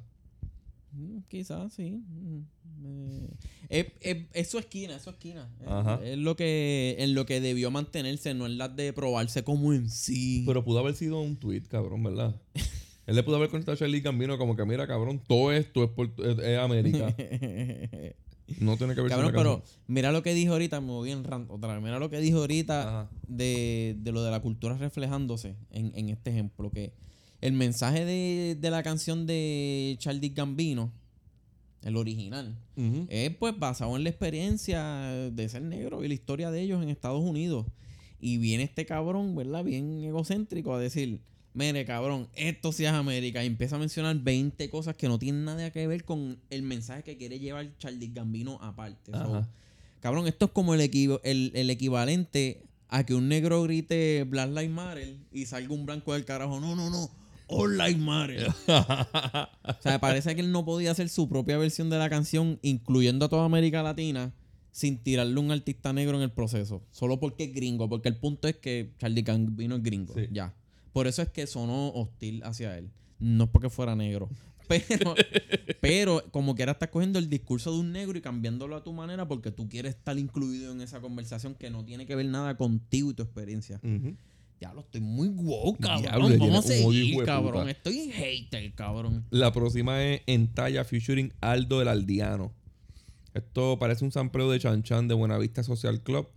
[1.27, 2.01] Quizás, sí.
[2.07, 2.39] Mm,
[2.83, 3.27] eh,
[3.69, 5.49] es, es- es su esquina, es su esquina.
[5.61, 5.99] Es- Ajá.
[6.03, 9.89] Es, lo que, en lo que debió mantenerse, no en las de probarse como en
[9.89, 10.43] sí.
[10.45, 12.35] Pero pudo haber sido un tweet, cabrón, ¿verdad?
[13.07, 15.89] Él le pudo haber contestado a Charlie Gambino como que, mira, cabrón, todo esto es,
[15.89, 17.15] por- es- América.
[18.59, 21.51] No tiene que ver Cabrón, pero mira lo que dijo ahorita, me voy en rant
[21.51, 21.83] otra vez.
[21.83, 26.31] Mira lo que dijo ahorita de, de lo de la cultura reflejándose en, en este
[26.31, 26.71] ejemplo.
[26.71, 26.93] Que
[27.41, 30.91] el mensaje de, de la canción de Charlie Gambino,
[31.83, 32.57] el original,
[33.09, 34.81] es pues basado en la experiencia
[35.31, 37.65] de ser negro y la historia de ellos en Estados Unidos.
[38.21, 39.63] Y viene este cabrón, ¿verdad?
[39.63, 41.21] Bien egocéntrico a decir,
[41.53, 43.41] mire cabrón, esto sí es América.
[43.43, 47.03] Y empieza a mencionar 20 cosas que no tienen nada que ver con el mensaje
[47.03, 49.11] que quiere llevar Charlie Gambino aparte.
[49.13, 49.47] So,
[50.01, 54.49] cabrón, esto es como el, equivo- el, el equivalente a que un negro grite Black
[54.49, 56.59] Lives Matter y salga un blanco del carajo.
[56.59, 57.09] No, no, no.
[57.49, 58.47] Lives Matter.
[58.67, 63.25] O sea, parece que él no podía hacer su propia versión de la canción, incluyendo
[63.25, 64.33] a toda América Latina,
[64.71, 66.83] sin tirarle un artista negro en el proceso.
[66.91, 67.87] Solo porque es gringo.
[67.89, 70.13] Porque el punto es que Charlie Gambino es gringo.
[70.13, 70.27] Sí.
[70.31, 70.53] Ya.
[70.93, 72.89] Por eso es que sonó hostil hacia él.
[73.19, 74.29] No es porque fuera negro.
[74.69, 75.15] Pero,
[75.81, 79.27] pero como quiera estás cogiendo el discurso de un negro y cambiándolo a tu manera
[79.27, 83.09] porque tú quieres estar incluido en esa conversación que no tiene que ver nada contigo
[83.09, 83.79] y tu experiencia.
[83.81, 83.89] Ya
[84.73, 86.01] lo estoy muy wow, cabrón.
[86.01, 87.69] Diablo, Vamos a seguir, cabrón.
[87.69, 89.25] Estoy en hater, cabrón.
[89.29, 92.51] La próxima es Entalla featuring Aldo el Aldiano.
[93.33, 96.27] Esto parece un sampleo de Chan Chan de Buenavista Social Club.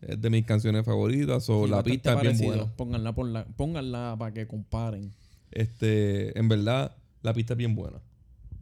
[0.00, 1.48] Es de mis canciones favoritas.
[1.50, 2.76] O Sí, la pista es bien buena.
[2.76, 5.12] Pónganla, por la, pónganla para que comparen.
[5.50, 8.00] Este, en verdad, la pista es bien buena.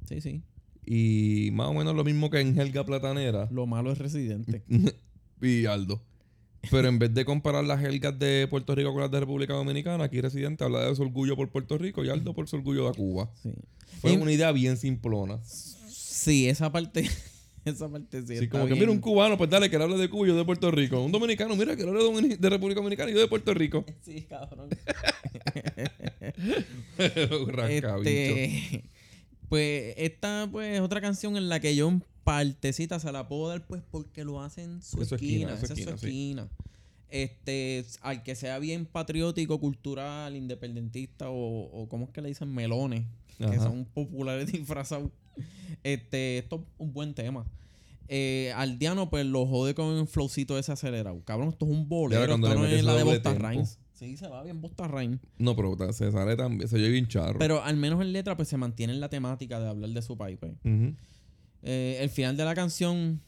[0.09, 0.43] Sí, sí.
[0.85, 4.63] Y más o menos lo mismo que en Helga Platanera Lo malo es residente.
[5.43, 6.01] y Aldo.
[6.71, 10.05] Pero en vez de comparar las Helgas de Puerto Rico con las de República Dominicana,
[10.05, 12.97] aquí Residente habla de su orgullo por Puerto Rico y Aldo por su orgullo de
[12.97, 13.31] Cuba.
[13.43, 13.53] Sí.
[14.01, 15.41] Fue Y- una idea bien simplona.
[15.45, 17.09] Sí, esa parte.
[17.65, 18.35] esa parte sí.
[18.35, 20.37] Está como que, mira, un cubano, pues dale, que él hable de Cuba y yo
[20.37, 21.03] de Puerto Rico.
[21.03, 23.85] Un dominicano, mira, que él hable de, República Dominicana y yo de Puerto Rico.
[24.03, 24.69] Sí, cabrón.
[26.99, 28.85] Este,
[29.49, 31.93] pues esta pues es otra canción en la que yo
[32.27, 35.83] partecita se la puedo dar pues porque lo hacen su Es su esquina, esa es
[35.85, 36.65] su esquina, sí.
[37.09, 42.53] Este, al que sea bien patriótico, cultural, independentista o, o ¿cómo es que le dicen?
[42.53, 43.05] Melones,
[43.39, 45.11] que son populares disfrazados.
[45.85, 47.47] Este, esto es un buen tema.
[48.09, 51.23] Eh, Aldeano, pues lo jode con un flowcito ese acelerado.
[51.25, 52.23] Cabrón, esto es un bolero.
[52.25, 53.35] Esto no es la de Bosta.
[53.35, 53.79] Rhymes.
[53.93, 55.21] Sí, se va bien Busta Rhymes.
[55.39, 57.39] No, pero se sale también, se oye bien charro.
[57.39, 60.19] Pero al menos en letra, pues se mantiene en la temática de hablar de su
[60.19, 60.37] país.
[60.39, 60.53] pues.
[60.65, 60.95] Ujú.
[61.69, 63.21] Eh, el final de la canción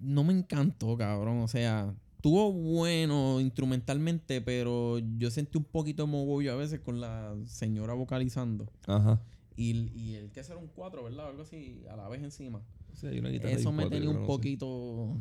[0.00, 1.40] no me encantó, cabrón.
[1.40, 7.36] O sea, tuvo bueno instrumentalmente, pero yo sentí un poquito mogollo a veces con la
[7.44, 8.72] señora vocalizando.
[8.86, 9.20] Ajá.
[9.54, 11.28] Y, y el que era un 4, ¿verdad?
[11.28, 12.62] Algo así, a la vez encima.
[12.94, 15.14] Sí, hay una guitarra Eso me cuatro, tenía un poquito.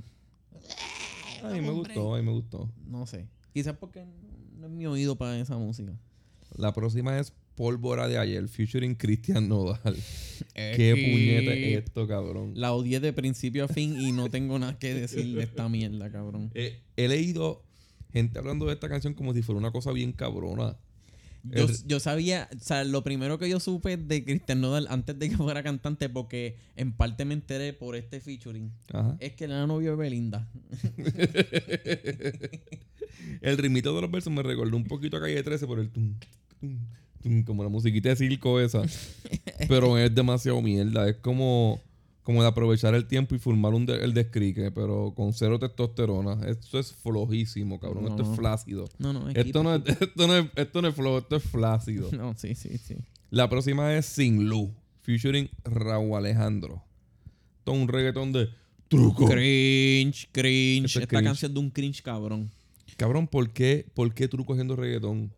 [1.43, 2.69] A mí me gustó, a mí me gustó.
[2.86, 3.27] No sé.
[3.53, 4.06] Quizás porque
[4.58, 5.91] no es mi oído para esa música.
[6.56, 9.96] La próxima es Pólvora de ayer, featuring Cristian Nodal.
[10.56, 12.52] Qué puñeta es esto, cabrón.
[12.56, 16.10] La odié de principio a fin y no tengo nada que decir de esta mierda,
[16.12, 16.52] cabrón.
[16.54, 17.63] Eh, he leído
[18.13, 20.78] gente hablando de esta canción como si fuera una cosa bien cabrona.
[21.43, 25.17] Yo, El- yo sabía, o sea, lo primero que yo supe de Cristian Nodal antes
[25.17, 29.17] de que fuera cantante, porque en parte me enteré por este featuring, Ajá.
[29.20, 30.48] es que él era novio de Belinda.
[33.41, 36.15] El ritmito de los versos me recordó un poquito a Calle 13 por el tum,
[36.60, 36.78] tum,
[37.45, 38.84] como la musiquita de circo esa.
[39.67, 41.08] pero es demasiado mierda.
[41.10, 41.80] Es como,
[42.23, 46.47] como de aprovechar el tiempo y formar un de- el descrique, pero con cero testosterona.
[46.47, 48.06] Esto es flojísimo, cabrón.
[48.06, 48.88] No, esto es flácido.
[48.97, 51.43] No, no, es Esto no es, esto, no es, esto no es flojo, esto es
[51.43, 52.10] flácido.
[52.12, 52.95] No, sí, sí, sí.
[53.30, 54.69] La próxima es Sin Luz,
[55.01, 56.82] featuring Raúl Alejandro.
[57.65, 58.47] Todo un reggaetón de
[58.88, 59.25] truco.
[59.27, 60.86] Cringe, cringe.
[60.86, 61.23] Es Esta cringe.
[61.25, 62.49] canción de un cringe cabrón.
[62.95, 65.32] Cabrón, ¿por qué, ¿por qué truco haciendo reggaetón?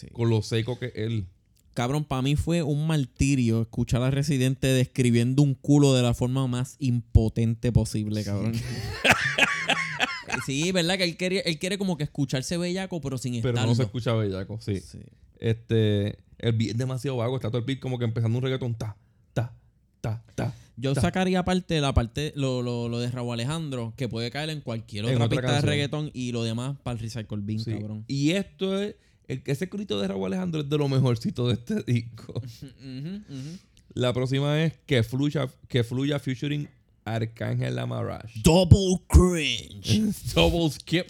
[0.00, 0.06] Sí.
[0.12, 1.26] Con lo seco que él.
[1.74, 6.46] Cabrón, para mí fue un martirio escuchar a Residente describiendo un culo de la forma
[6.48, 8.52] más impotente posible, cabrón.
[10.46, 10.96] sí, ¿verdad?
[10.98, 13.70] Que él quiere, él quiere como que escucharse bellaco, pero sin Pero estarlo.
[13.70, 14.80] no se escucha bellaco, sí.
[14.80, 14.98] Sí.
[15.38, 17.36] Este, el beat es demasiado vago.
[17.36, 18.74] Está todo el beat como que empezando un reggaetón.
[18.74, 18.96] Ta,
[19.32, 19.54] ta,
[20.00, 20.54] ta, ta.
[20.76, 21.00] Yo Ta.
[21.00, 25.04] sacaría aparte la parte, lo, lo, lo de Raúl Alejandro, que puede caer en cualquier
[25.06, 25.62] En otra, otra pista canción.
[25.64, 27.72] de reggaetón y lo demás para el Recycle Bean, Sí.
[27.72, 28.04] cabrón.
[28.06, 28.94] Y esto es,
[29.28, 32.42] el, ese corito de Raúl Alejandro es de lo mejorcito de este disco.
[33.94, 36.68] La próxima es Que Fluya, que fluya featuring
[37.04, 38.42] Arcángel Amarash.
[38.42, 40.12] Double cringe.
[40.34, 41.06] Double skip.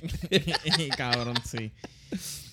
[0.96, 1.72] cabrón, sí.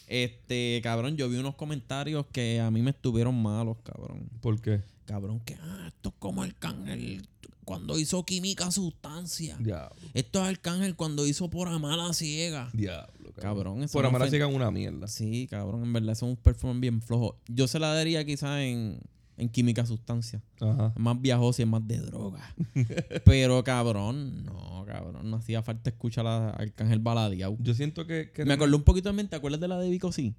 [0.08, 4.30] Este, cabrón, yo vi unos comentarios que a mí me estuvieron malos, cabrón.
[4.41, 4.82] ¿Por qué?
[5.06, 7.28] Cabrón, que ah, esto es como Arcángel
[7.65, 9.58] cuando hizo química sustancia.
[9.60, 9.95] Diablo.
[10.13, 12.69] Esto es Arcángel cuando hizo por amar a ciega.
[12.73, 13.34] Diablo.
[13.36, 15.08] Cabrón, eso Por amar a ciega una mierda.
[15.08, 17.38] Sí, cabrón, en verdad, es un performance bien flojo.
[17.47, 19.01] Yo se la daría quizás en,
[19.38, 20.41] en química sustancia.
[20.62, 20.93] Ajá.
[20.95, 22.56] Es más viajoso y es más de droga.
[23.25, 27.58] Pero, cabrón, no, cabrón, no hacía falta escuchar a Arcángel baladeado.
[27.60, 28.32] Yo siento que.
[28.32, 30.12] que Me acordé un poquito de mente, ¿te acuerdas de la de Vico?
[30.12, 30.34] Sí.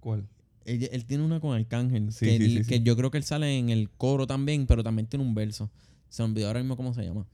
[0.00, 0.26] ¿Cuál?
[0.64, 2.12] Él, él tiene una con Arcángel.
[2.12, 4.82] Sí, que, sí, sí, que yo creo que él sale en el coro también, pero
[4.82, 5.70] también tiene un verso.
[6.10, 7.26] Se me olvidó ahora mismo cómo se llama.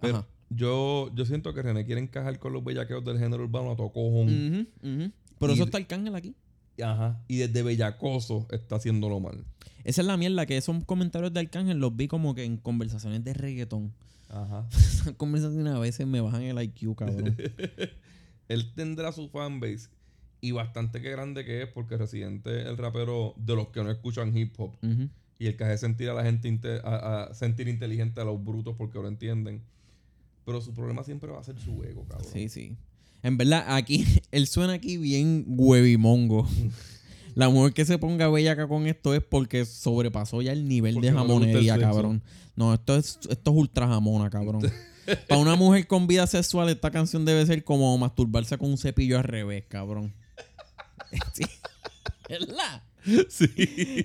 [0.00, 0.26] Pero Ajá.
[0.50, 3.90] yo, yo siento que René quiere encajar con los bellaqueos del género urbano a todo
[3.92, 4.26] cojón.
[4.28, 5.12] Ujú, ujú.
[5.38, 6.34] Pero Y- eso está Arcángel aquí.
[6.82, 7.22] Ajá.
[7.28, 9.44] Y desde bellacoso está haciéndolo mal.
[9.84, 13.22] Esa es la mierda, que esos comentarios de Arcángel los vi como que en conversaciones
[13.22, 13.92] de reggaetón.
[14.30, 14.66] Ajá.
[14.72, 17.36] Esas conversaciones a veces me bajan el IQ, cabrón.
[18.48, 19.88] Él tendrá su fanbase
[20.40, 23.90] y bastante que grande que es porque Residente es el rapero de los que no
[23.90, 24.72] escuchan hip hop.
[25.38, 28.74] Y el que hace sentir a la gente a, a sentir inteligente a los brutos
[28.76, 29.62] porque lo entienden.
[30.44, 32.28] Pero su problema siempre va a ser su ego, cabrón.
[32.32, 32.76] Sí, sí.
[33.22, 36.46] En verdad, aquí, él suena aquí bien huevimongo.
[37.34, 40.94] La mujer que se ponga bella acá con esto es porque sobrepasó ya el nivel
[40.94, 41.88] Porque de no jamonería, sexo.
[41.90, 42.22] cabrón.
[42.54, 44.62] No, esto es, esto es ultra jamona, cabrón.
[45.28, 49.18] Para una mujer con vida sexual, esta canción debe ser como masturbarse con un cepillo
[49.18, 50.14] al revés, cabrón.
[51.32, 51.44] Sí.
[52.28, 52.82] ¿Verdad?
[53.28, 53.48] Sí.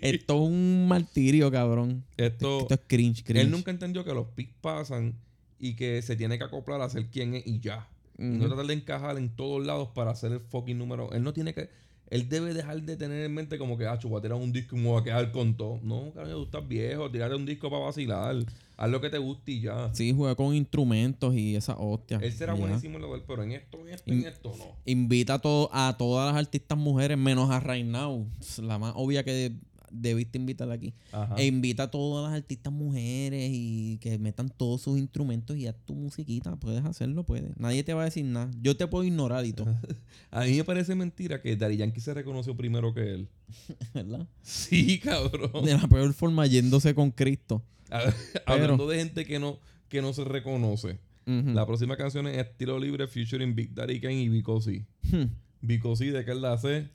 [0.02, 2.04] Esto es un martirio, cabrón.
[2.18, 3.42] Esto, Esto es cringe, cringe.
[3.46, 5.16] él nunca entendió que los pics pasan
[5.60, 7.88] y que se tiene que acoplar a ser quien es y ya.
[8.18, 11.12] No tratar de encajar en todos lados para hacer el fucking número.
[11.14, 11.70] Él no tiene que.
[12.10, 14.76] Él debe dejar de tener en mente como que, ah, voy a tirar un disco
[14.76, 15.80] y me voy a quedar con todo.
[15.84, 17.10] No, cabrón, tú estás viejo.
[17.10, 18.36] Tírate un disco para vacilar.
[18.82, 19.94] Haz lo que te guste y ya.
[19.94, 22.18] Sí, juega con instrumentos y esa hostia.
[22.22, 22.60] Él será Ya.
[22.62, 24.66] buenísimo en lo de él, pero en esto, en esto, en esto no.
[24.86, 28.26] Invita a, to- a todas las artistas mujeres, menos a Now.
[28.62, 29.54] La más obvia que
[29.92, 30.94] debiste invitar aquí.
[31.12, 31.36] Ajá.
[31.38, 35.76] E invita a todas las artistas mujeres y que metan todos sus instrumentos y haz
[35.86, 36.56] tu musiquita.
[36.56, 37.58] Puedes hacerlo, puedes.
[37.58, 38.50] Nadie te va a decir nada.
[38.62, 39.76] Yo te puedo ignorar y todo.
[40.32, 43.28] A mí me parece mentira que Daddy Yankee se reconoció primero que él.
[43.94, 44.28] ¿Verdad?
[44.42, 45.66] Sí, cabrón.
[45.66, 47.64] De la peor forma, yéndose con Cristo.
[48.46, 51.00] Hablando de gente que no, que no se reconoce.
[51.26, 54.84] La próxima canción es Estilo Libre featuring Big Daddy Kane y Vico C.
[55.04, 55.26] Hmm.
[55.62, 56.90] Vico C, ¿de qué él la hace?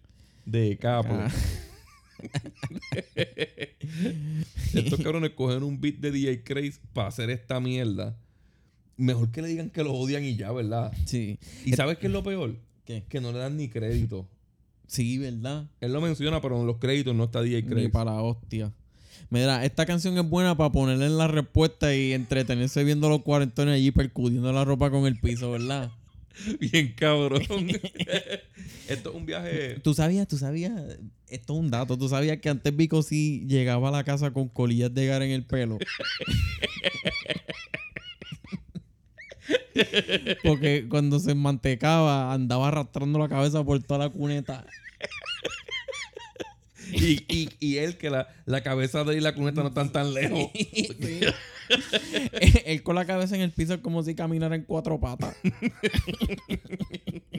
[0.45, 1.11] De capo.
[1.13, 1.31] Ah.
[4.75, 8.17] Estos cabrones cogen un beat de DJ Craze para hacer esta mierda.
[8.97, 10.93] Mejor que le digan que lo odian y ya, ¿verdad?
[11.05, 11.39] Sí.
[11.65, 12.57] ¿Y sabes qué es lo peor?
[12.85, 13.05] ¿Qué?
[13.09, 14.29] que no le dan ni crédito.
[14.87, 15.69] Sí, ¿verdad?
[15.81, 17.91] Él lo menciona, pero en los créditos no está DJ Ni Craig.
[17.91, 18.73] para la hostia.
[19.31, 23.75] Mira, esta canción es buena para ponerle en la respuesta y entretenerse viendo los cuarentones
[23.75, 25.91] allí percudiendo la ropa con el piso, ¿verdad?
[26.61, 27.43] Bien cabrón.
[28.89, 29.81] Esto es un viaje.
[29.83, 30.73] Tú sabías, tú sabías,
[31.29, 34.49] esto es un dato, tú sabías que antes Vico sí llegaba a la casa con
[34.49, 35.79] colillas de gar en el pelo.
[40.43, 44.65] Porque cuando se mantecaba andaba arrastrando la cabeza por toda la cuneta.
[46.95, 49.93] Y, y, y él, que la, la cabeza de él y la cuneta no están
[49.93, 50.51] tan lejos.
[51.01, 51.21] Sí.
[52.67, 55.35] Él con la cabeza en el piso es como si caminara en cuatro patas.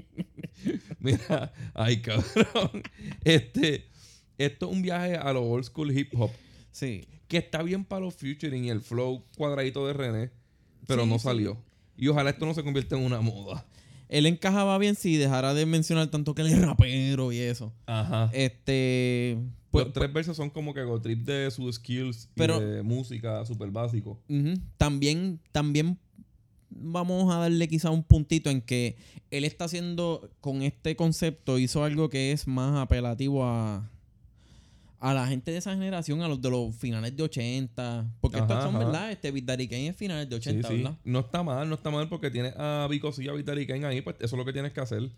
[1.00, 2.84] Mira, ay, cabrón.
[3.24, 3.86] Este,
[4.38, 6.32] esto es un viaje a lo old school hip hop.
[6.72, 7.06] Sí.
[7.28, 10.32] Que está bien para los featuring y el flow cuadradito de René,
[10.88, 11.24] pero Sí, no sí.
[11.24, 11.58] salió.
[11.98, 13.66] Y ojalá esto no se convierta en una moda.
[14.10, 17.74] Él encajaba bien si dejara de mencionar tanto que él es rapero y eso.
[17.86, 18.30] Ajá.
[18.34, 19.38] Este.
[19.72, 22.82] Pues, Los tres versos son como que go trip de sus skills Pero- y de
[22.84, 24.22] música súper básico.
[24.78, 25.98] También, también
[26.70, 28.96] vamos a darle quizá un puntito en que
[29.32, 33.90] él está haciendo con este concepto, hizo algo que es más apelativo a,
[35.00, 38.14] a la gente de esa generación, a los de los finales de 80.
[38.22, 38.86] Porque estos Ajá, son, ajá.
[38.86, 39.12] ¿verdad?
[39.12, 40.84] Este Daddy Kane es finales de 80, sí, sí.
[40.84, 40.98] ¿verdad?
[41.04, 43.86] No está mal, no está mal porque tiene a Vico y a Vital y Kane
[43.86, 45.10] ahí, pues eso es lo que tienes que hacer.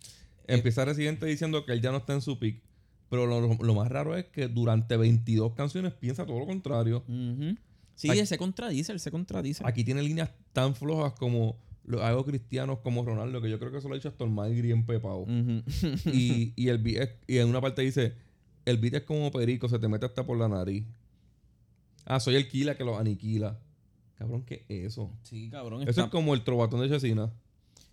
[0.47, 2.61] Empieza Residente diciendo que él ya no está en su pick.
[3.09, 7.05] Pero lo, lo más raro es que durante 22 canciones piensa todo lo contrario.
[7.07, 7.55] Ujú.
[7.95, 9.63] Sí, Aquí- él se contradice, él se contradice.
[9.65, 13.77] Aquí tiene líneas tan flojas como los hago cristianos como Ronaldo, que yo creo que
[13.77, 15.25] eso lo ha dicho hasta el Magri en Pepao.
[16.13, 16.85] Y, y, el
[17.27, 18.13] y en una parte dice,
[18.69, 20.83] el beat es como perico, se te mete hasta por la nariz.
[22.05, 23.59] Ah, soy el Kila que los aniquila.
[24.17, 25.11] Cabrón, ¿qué es eso?
[25.23, 25.81] sí, cabrón.
[25.81, 27.31] Eso está- es como el trovatón de Chesina.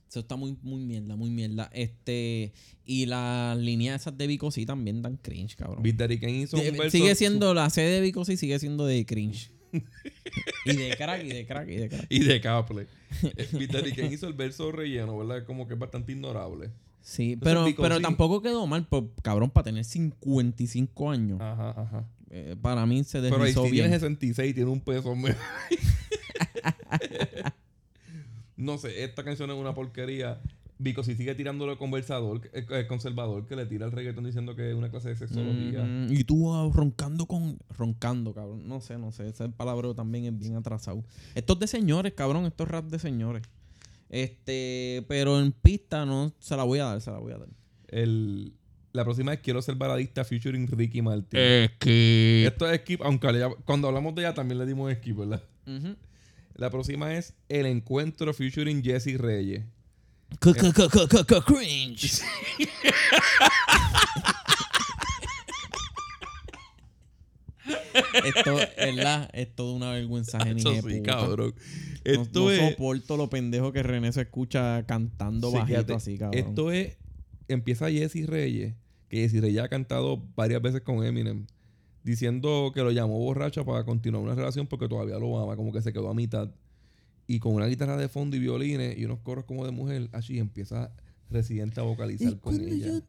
[0.09, 1.69] Eso está muy, muy mierda, muy mierda.
[1.73, 2.53] Este,
[2.85, 5.83] y las líneas esas de Vico sí también dan cringe, cabrón.
[5.83, 8.59] Beat Daddy Kane hizo De- un verso sigue siendo la C de Vico sí sigue
[8.61, 9.51] siendo de cringe.
[10.67, 12.07] y de crack, y de crack, y de crack.
[12.09, 12.87] Y de Caple.
[13.53, 15.45] Beat Daddy Kane hizo el verso relleno, ¿verdad?
[15.45, 16.71] Como que es bastante ignorable.
[17.05, 18.03] Sí, Entonces, pero, Vico pero sí.
[18.03, 21.39] tampoco quedó mal, por, cabrón, para tener 55 años.
[21.39, 22.05] Ajá, ajá.
[22.31, 23.85] Eh, para mí se Pero ahí deslizó sí bien.
[23.85, 25.37] tiene 66 tiene un peso menos.
[28.57, 30.41] no sé, esta canción es una porquería.
[30.79, 34.57] Vico si sigue tirándole el conversador, el, el conservador que le tira el reggaetón diciendo
[34.57, 35.85] que es una clase de sexología.
[35.85, 37.59] Mm, y tú ah, roncando con.
[37.77, 38.67] Roncando, cabrón.
[38.67, 39.29] No sé, no sé.
[39.29, 41.05] Ese palabra también es bien atrasado.
[41.35, 42.47] Esto es de señores, cabrón.
[42.47, 43.43] Esto es rap de señores.
[44.15, 47.49] Este, pero en pista no se la voy a dar, se la voy a dar.
[47.89, 48.53] El,
[48.93, 51.37] la próxima es Quiero ser baladista featuring Ricky Martin.
[51.81, 52.45] Que...
[52.47, 55.43] Esto es skip, aunque le- cuando hablamos de ella también le dimos skip, ¿verdad?
[56.55, 59.65] La próxima es El Encuentro featuring Jesse Reyes.
[60.39, 62.23] Cringe.
[68.25, 69.31] Esto, ¿verdad?
[69.33, 71.55] Es toda una vergüenza hijo sí, cabrón.
[72.05, 72.71] Esto no es...
[72.71, 76.39] soporto lo pendejo que René se escucha cantando Sí, bajito así, cabrón.
[76.39, 76.97] Esto es.
[77.49, 78.75] Empieza Jesse Reyes,
[79.09, 81.47] que Jesse Reyes ha cantado varias veces con Eminem,
[82.03, 85.83] diciendo que lo llamó borracho para continuar una relación porque todavía lo ama, como que
[85.83, 86.51] se quedó a mitad.
[87.27, 90.39] Y con una guitarra de fondo y violines y unos coros como de mujer, así
[90.39, 90.93] empieza
[91.31, 93.03] Residente a vocalizar con ella.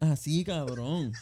[0.00, 1.12] Así, cabrón.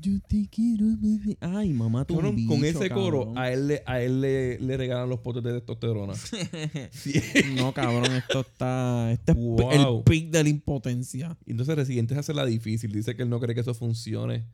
[0.00, 0.84] Yo te quiero.
[1.00, 1.36] bebé.
[1.40, 3.38] Ay, mamá, tu Cabrón, bicho, con ese coro, cabrón.
[3.38, 6.14] a él, le, a él le, le regalan los potes de testosterona.
[6.92, 7.20] Sí.
[7.56, 9.10] No, cabrón, esto está.
[9.12, 11.36] Este es el pic de la impotencia.
[11.46, 12.92] Y entonces Residente se hace la difícil.
[12.92, 14.44] Dice que él no cree que eso funcione.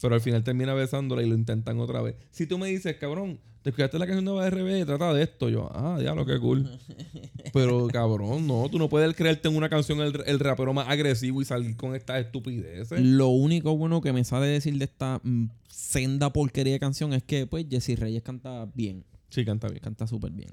[0.00, 2.16] Pero al final termina besándola y lo intentan otra vez.
[2.30, 5.48] Si tú me dices, cabrón, te escuchaste la canción de RB y trata de esto.
[5.48, 6.68] Yo, ah, diablo, qué cool.
[7.52, 8.68] Pero, cabrón, no.
[8.70, 11.94] Tú no puedes creerte en una canción el, el rapero más agresivo y salir con
[11.94, 13.00] estas estupideces.
[13.00, 17.22] Lo único bueno que me sale decir de esta mm, senda porquería de canción es
[17.22, 19.04] que, pues, Jesse Reyes canta bien.
[19.30, 19.80] Sí, canta bien.
[19.80, 20.50] Canta súper bien.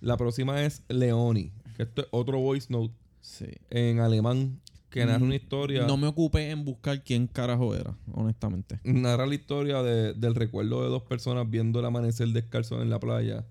[0.00, 1.52] La próxima es Leoni.
[1.76, 3.46] Que esto es otro voice note Sí.
[3.70, 5.86] en alemán que narra una historia.
[5.86, 8.80] No me ocupé en buscar quién carajo era, honestamente.
[8.84, 12.98] narra la historia de- del recuerdo de dos personas viendo el amanecer descalzo en la
[12.98, 13.44] playa.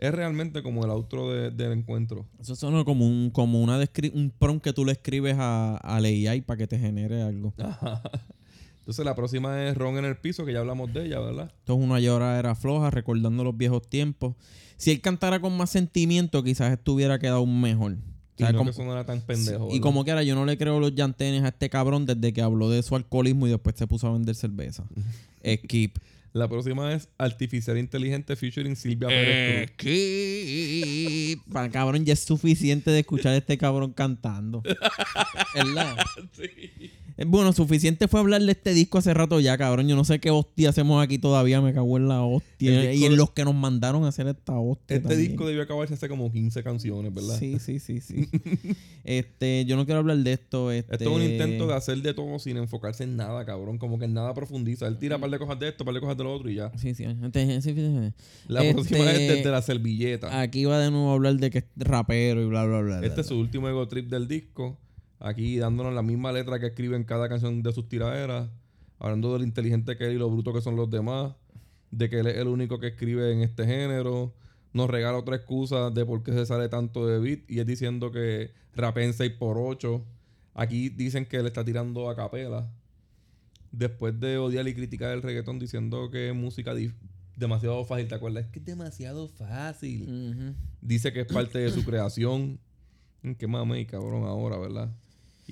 [0.00, 2.24] Es realmente como el outro de- del encuentro.
[2.40, 3.78] Eso suena como un, como una
[4.14, 7.52] un prompt que tú le escribes a, al AI para que te genere algo.
[8.80, 11.52] Entonces la próxima es Ron en el piso, que ya hablamos de ella, ¿verdad?
[11.58, 14.34] Esto es una lloradera floja, recordando los viejos tiempos.
[14.78, 17.92] Si él cantara con más sentimiento, quizás estuviera quedado mejor.
[17.92, 17.96] O
[18.38, 19.68] Y no como- que eso no era tan pendejo.
[19.70, 22.70] y como quiera, yo no le creo los llantenes a este cabrón desde que habló
[22.70, 24.84] de su alcoholismo y después se puso a vender cerveza.
[25.44, 25.98] Skip.
[26.32, 31.44] La próxima es Artificial Inteligente featuring Silvia Pérez Cruz.
[31.52, 34.62] para cabrón ya es suficiente de escuchar a este cabrón cantando.
[35.54, 35.96] ¿Verdad?
[36.38, 36.90] Eh,
[37.26, 39.88] Bueno, suficiente fue hablar de este disco hace rato ya, cabrón.
[39.88, 42.92] Yo no sé qué hostia hacemos aquí todavía, me cago en la hostia.
[42.94, 44.96] Y en de- los que nos mandaron a hacer esta hostia.
[44.96, 45.28] Este también.
[45.30, 47.38] disco debió acabarse hace como 15 canciones, ¿verdad?
[47.38, 48.28] Sí, sí, sí, sí.
[49.04, 50.70] este, yo no quiero hablar de esto.
[50.72, 50.94] Este...
[50.94, 53.78] Esto es un intento de hacer de todo sin enfocarse en nada, cabrón.
[53.78, 54.86] Como que en nada profundiza.
[54.86, 56.50] Él tira un par de cosas de esto, un par de cosas de lo otro
[56.50, 56.72] y ya.
[56.76, 57.04] Sí, sí.
[57.04, 58.12] este- sí, sí, sí.
[58.48, 60.40] La Este, próxima es desde la servilleta.
[60.40, 62.98] Aquí va de nuevo a hablar de que es rapero y bla, bla, bla.
[62.98, 64.78] bla, Este es su último ego trip del disco.
[65.20, 68.50] Aquí dándonos la misma letra que escribe en cada canción de sus tiraderas.
[68.98, 71.34] Hablando de lo inteligente que él y lo bruto que son los demás.
[71.90, 74.34] De que él es el único que escribe en este género.
[74.72, 77.40] Nos regala otra excusa de por qué se sale tanto de beat.
[77.48, 80.02] Y es diciendo que rapea en 6x8.
[80.54, 82.72] Aquí dicen que él está tirando a capela.
[83.70, 86.74] Después de odiar y criticar el reggaetón diciendo que es música
[87.36, 88.08] demasiado fácil.
[88.08, 88.46] ¿Te acuerdas?
[88.46, 92.58] Es que es demasiado fácil dice que es parte de su creación.
[93.38, 94.90] Qué mame y cabrón ahora, ¿verdad?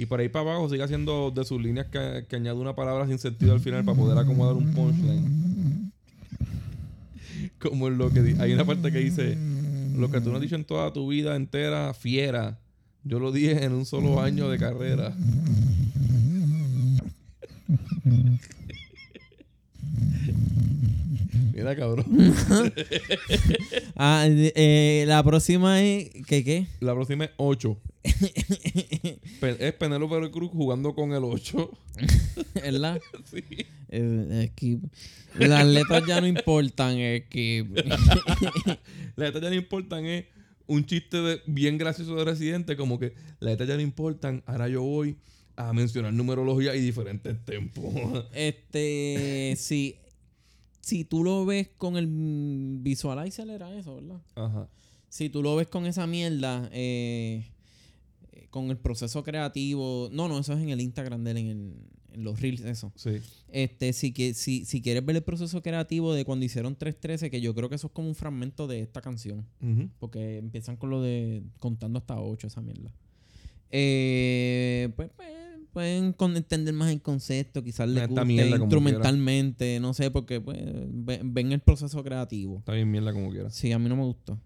[0.01, 3.18] Y por ahí para abajo sigue haciendo de sus líneas que, añade una palabra sin
[3.18, 5.90] sentido al final para poder acomodar un punchline.
[7.59, 9.36] Como en lo que di- hay una parte que dice
[9.96, 12.61] lo que tú no has dicho en toda tu vida entera, fiera.
[13.03, 15.12] Yo lo dije en un solo año de carrera.
[21.59, 22.06] Mira, cabrón.
[24.00, 26.11] Ah, de- eh, la próxima es.
[26.28, 26.68] ¿Qué qué?
[26.78, 27.76] La próxima es 8.
[29.59, 31.70] es Penélope Cruz jugando con el 8.
[32.54, 33.00] ¿Verdad?
[33.24, 33.42] Sí.
[33.88, 34.78] Eh, es que
[35.40, 36.96] las letras ya no importan.
[36.96, 37.66] Es que.
[39.16, 40.26] La neta ya no importan, es
[40.68, 44.68] un chiste de, bien gracioso de Residente, como que la neta ya no importan, ahora
[44.68, 45.16] yo voy
[45.56, 47.92] a mencionar numerología y diferentes tempos.
[48.32, 49.54] Este.
[49.59, 49.96] Sí.
[50.89, 52.07] Si tú lo ves con el
[52.80, 54.20] visualizer, era eso, ¿verdad?
[54.36, 54.68] Ajá.
[55.11, 57.47] Si tú lo ves con esa mierda, eh,
[58.32, 60.09] eh, con el proceso creativo.
[60.12, 61.74] No, no, eso es en el Instagram de él, en, el-
[62.12, 62.91] en los reels, eso.
[62.97, 63.11] Sí.
[63.49, 67.41] Este, si, que, si, si quieres ver el proceso creativo de cuando hicieron 313, que
[67.43, 69.47] yo creo que eso es como un fragmento de esta canción.
[69.99, 72.91] Porque empiezan con lo de contando hasta 8, esa mierda.
[73.70, 75.28] Eh, pues, pues,
[75.79, 81.61] pueden entender más el concepto, quizás les guste instrumentalmente, no sé, porque pues, ven, el
[81.61, 82.59] proceso creativo.
[82.59, 83.55] Está bien mierda como quieras.
[83.55, 84.41] Sí, a mí no me gustó.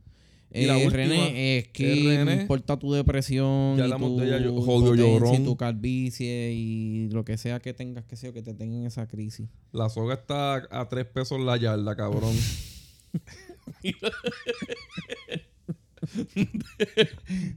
[0.53, 4.19] Y la Eh, última, René, es que eh, me importa tu depresión, ya y tu
[4.19, 5.45] de ella, yo- jodido impotencia, y llorón.
[5.47, 9.49] tu calvicie y lo que sea que tengas que ser que te tengan esa crisis.
[9.73, 12.35] La soga está a, tres pesos la yarda, cabrón.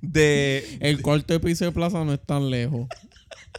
[0.01, 2.88] de, El cuarto de piso de plaza no es tan lejos.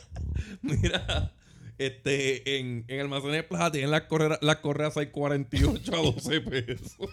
[0.63, 1.33] Mira,
[1.79, 7.09] este, en, en Almacenes Plaza tienen las correas, las correas 648 a 12 pesos.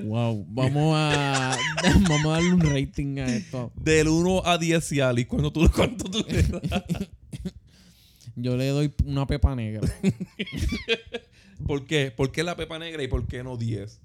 [0.00, 1.56] Wow, vamos a
[2.08, 3.72] vamos a darle un rating a esto.
[3.76, 5.26] Del 1 a 10 Cialis.
[5.26, 6.84] ¿Cuánto tú, cuánto tú le das?
[8.36, 9.88] Yo le doy una pepa negra.
[11.66, 12.12] ¿Por qué?
[12.12, 14.00] ¿Por qué la pepa negra y por qué no 10?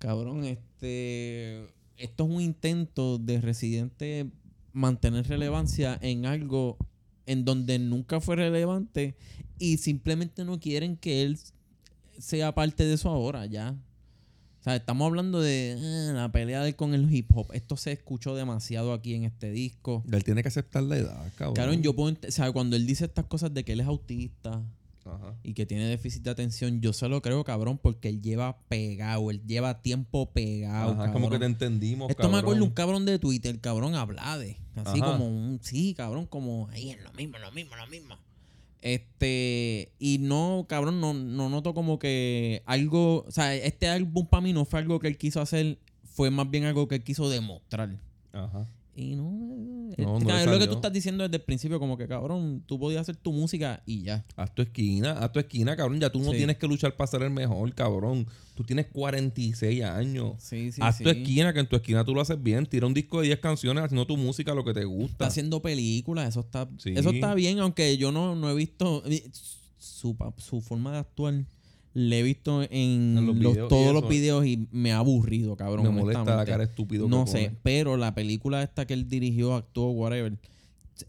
[0.00, 1.68] Cabrón, este
[2.00, 4.26] esto es un intento de Residente
[4.80, 6.76] mantener relevancia en algo
[7.26, 9.16] en donde nunca fue relevante
[9.58, 11.38] y simplemente no quieren que él
[12.18, 13.76] sea parte de eso ahora ya.
[14.60, 17.46] O sea, estamos hablando de eh, la pelea de con el hip hop.
[17.54, 20.04] Esto se escuchó demasiado aquí en este disco.
[20.10, 21.54] Él tiene que aceptar la edad, cabrón.
[21.54, 22.14] Cabrón, yo puedo...
[22.14, 24.62] O sea, cuando él dice estas cosas de que él es autista
[25.04, 25.34] Ajá.
[25.42, 29.30] y que tiene déficit de atención, yo se lo creo, cabrón, porque él lleva pegado,
[29.30, 32.40] él lleva tiempo pegado, Ajá, como que te entendimos, Esto me cabrón.
[32.44, 34.58] acuerdo un cabrón de Twitter, cabrón, hablade.
[34.76, 35.12] Así Ajá.
[35.12, 38.16] como un, sí, cabrón, como ahí en lo mismo, lo mismo, lo mismo.
[38.82, 44.40] Este, y no, cabrón, no, no noto como que algo, o sea, este álbum para
[44.40, 47.28] mí no fue algo que él quiso hacer, fue más bien algo que él quiso
[47.28, 47.98] demostrar.
[48.32, 48.66] Ajá.
[48.94, 51.78] Y no, eh, No, no le es lo que tú estás diciendo desde el principio,
[51.78, 54.24] como que cabrón, tú podías hacer tu música y ya.
[54.36, 56.00] Haz tu esquina, haz tu esquina, cabrón.
[56.00, 56.38] Ya tú no Sí.
[56.38, 58.26] tienes que luchar para ser el mejor, cabrón.
[58.56, 60.34] Tú tienes 46 años.
[60.38, 62.66] Sí, sí, haz tu esquina, que en tu esquina tú lo haces bien.
[62.66, 65.26] Tira un disco de 10 canciones haciendo tu música, lo que te Está gusta.
[65.26, 69.30] haciendo películas, eso está, eso está bien, aunque yo no, no he visto eh,
[69.78, 71.34] su, su forma de actuar.
[71.92, 75.56] Le he visto en, En los los- videos todos los videos y me ha aburrido,
[75.56, 75.84] cabrón.
[75.84, 77.30] Me molesta la cara estúpido que No pone.
[77.32, 80.36] sé, pero la película esta que él dirigió, actuó, whatever,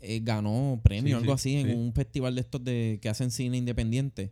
[0.01, 3.29] eh, ganó premio, Sí, algo sí, así, en un festival de estos de que hacen
[3.29, 4.31] cine independiente.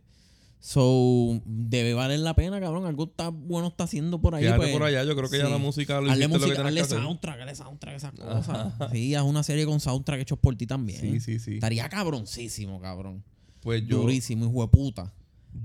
[0.62, 2.84] So, debe valer la pena, cabrón.
[2.84, 4.46] Algo está bueno está haciendo por ahí.
[4.56, 5.04] Pues, por allá.
[5.04, 8.74] Yo creo que ya la música lo Hazle música, hazle soundtrack, hazle soundtrack, esas cosas.
[8.92, 11.00] Sí, haz una serie con soundtrack hechos por ti también.
[11.00, 11.54] Sí, sí, sí.
[11.54, 13.22] Estaría cabroncísimo, cabrón.
[13.62, 15.14] Pues yo, Durísimo, hijo de puta.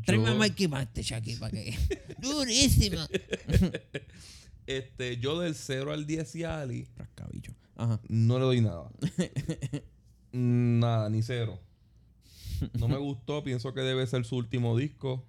[0.06, 1.76] Tráeme a Mikey Mantes aquí para que.
[2.22, 3.00] Durísimo.
[4.68, 7.54] Este, yo del 0 al 10 y Ali, Rascabicho.
[7.76, 8.00] Ajá.
[8.10, 8.90] no le doy nada.
[10.32, 11.60] nada, ni cero.
[12.74, 15.24] No me gustó, pienso que debe ser su último disco.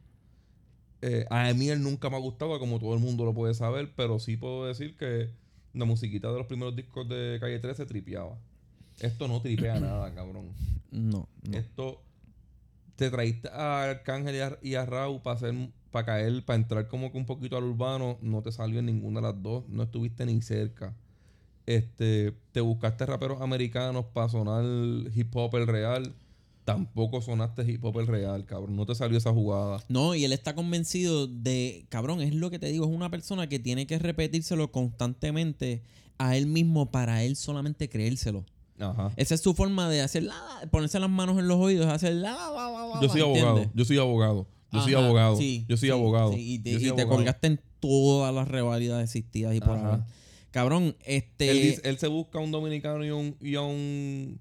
[1.02, 3.92] Eh, a mí él nunca me ha gustado, como todo el mundo lo puede saber,
[3.94, 5.28] pero sí puedo decir que
[5.74, 8.38] la musiquita de los primeros discos de Calle 13 tripeaba.
[9.00, 10.52] Esto no tripea nada, cabrón.
[10.90, 11.28] No.
[11.42, 11.58] no.
[11.58, 12.00] Esto
[12.96, 15.54] te traíste a Arcángel y a, y a Raúl para hacer
[15.96, 19.20] para caer, para entrar como que un poquito al urbano, no te salió en ninguna
[19.20, 20.94] de las dos, no estuviste ni cerca.
[21.64, 24.64] Este, te buscaste raperos americanos para sonar
[25.14, 26.14] hip hop el real,
[26.66, 29.82] tampoco sonaste hip hop el real, cabrón, no te salió esa jugada.
[29.88, 33.48] No, y él está convencido de, cabrón, es lo que te digo, es una persona
[33.48, 35.82] que tiene que repetírselo constantemente
[36.18, 38.44] a él mismo para él solamente creérselo.
[38.78, 39.10] Ajá.
[39.16, 40.34] Esa es su forma de hacer la,
[40.70, 43.42] ponerse las manos en los oídos, hacer la, la, la, Yo soy ¿entiendes?
[43.44, 46.32] abogado, yo soy abogado, yo soy Ajá, abogado, sí, yo soy sí, abogado.
[46.32, 49.78] sí, y te, yo soy y te colgaste en todas las rivalidades existidas y por
[49.78, 50.00] haber.
[50.50, 51.50] Cabrón, este.
[51.50, 54.38] Él, dice- él se busca a un dominicano y a un, y a un,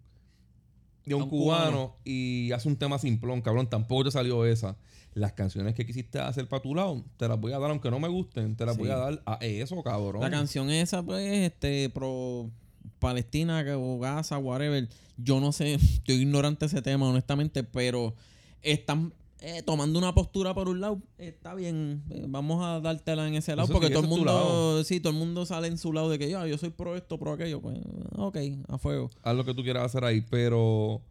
[1.06, 1.96] y un un cubano, cubano.
[2.06, 3.70] y hace un tema simplón, cabrón.
[3.70, 4.78] Tampoco te salió esa.
[5.14, 8.00] Las canciones que quisiste hacer para tu lado, te las voy a dar, aunque no
[8.00, 10.22] me gusten, te las voy a dar a eso, cabrón.
[10.22, 12.50] La canción esa, pues, este, pro
[13.00, 14.88] Palestina, o Gaza, whatever.
[15.18, 18.14] Yo no sé, estoy ignorante de ese tema, honestamente, pero
[18.62, 21.00] están eh, tomando una postura por un lado.
[21.18, 24.84] Está bien, eh, vamos a dártela en ese lado, Eso porque sí, todo el mundo,
[24.84, 27.20] sí, todo el mundo sale en su lado de que "Ah, yo soy pro esto,
[27.20, 27.62] pro aquello.
[27.62, 27.78] Pues,
[28.16, 28.38] ok,
[28.70, 29.10] a fuego.
[29.24, 31.02] Haz lo que tú quieras hacer ahí, pero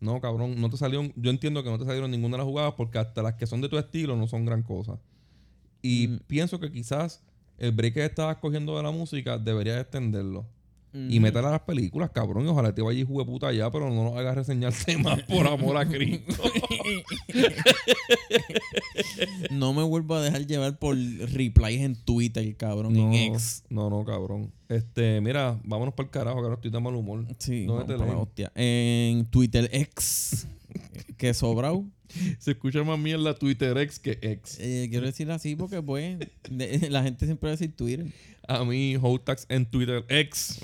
[0.00, 1.02] no, cabrón, no te salió.
[1.16, 3.60] Yo entiendo que no te salieron ninguna de las jugadas porque hasta las que son
[3.60, 4.98] de tu estilo no son gran cosa.
[5.82, 6.18] Y Mm.
[6.26, 7.22] pienso que quizás
[7.58, 10.46] el break que estabas cogiendo de la música deberías extenderlo.
[10.92, 12.44] Y métela a las películas, cabrón.
[12.46, 15.46] Y ojalá te vaya y jugue puta allá, pero no nos hagas reseñarse más por
[15.46, 16.34] amor a Cristo.
[19.50, 23.64] No me vuelvo a dejar llevar por replies en Twitter, cabrón, no, en X.
[23.68, 24.52] no, no, cabrón.
[24.68, 27.26] Este, mira, vámonos para el carajo, que ahora estoy de mal humor.
[27.38, 28.52] Sí, ¿Dónde vamos te la hostia.
[28.54, 30.46] En Twitter X,
[31.16, 31.86] que sobrao.
[32.38, 34.58] Se escucha más mierda Twitter X que X.
[34.60, 36.18] Eh, quiero decir así porque, pues,
[36.50, 38.06] de- la gente siempre va a decir Twitter.
[38.48, 40.60] A mí, Hotax en Twitter X.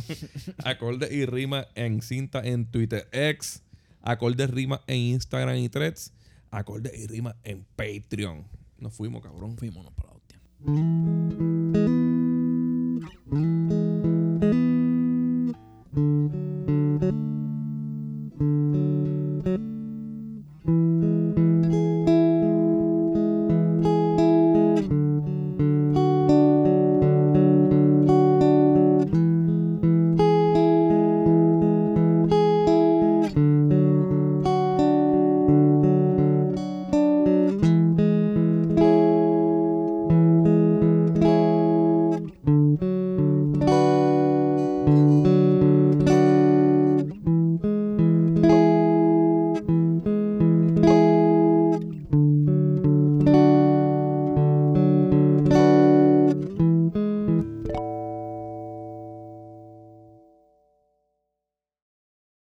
[0.65, 3.63] Acorde y rima en cinta en Twitter X.
[4.03, 6.13] Acorde rima en Instagram y Threads.
[6.51, 8.45] Acorde y rima en Patreon.
[8.79, 9.57] Nos fuimos, cabrón.
[9.57, 10.41] Fuímonos para la hostia.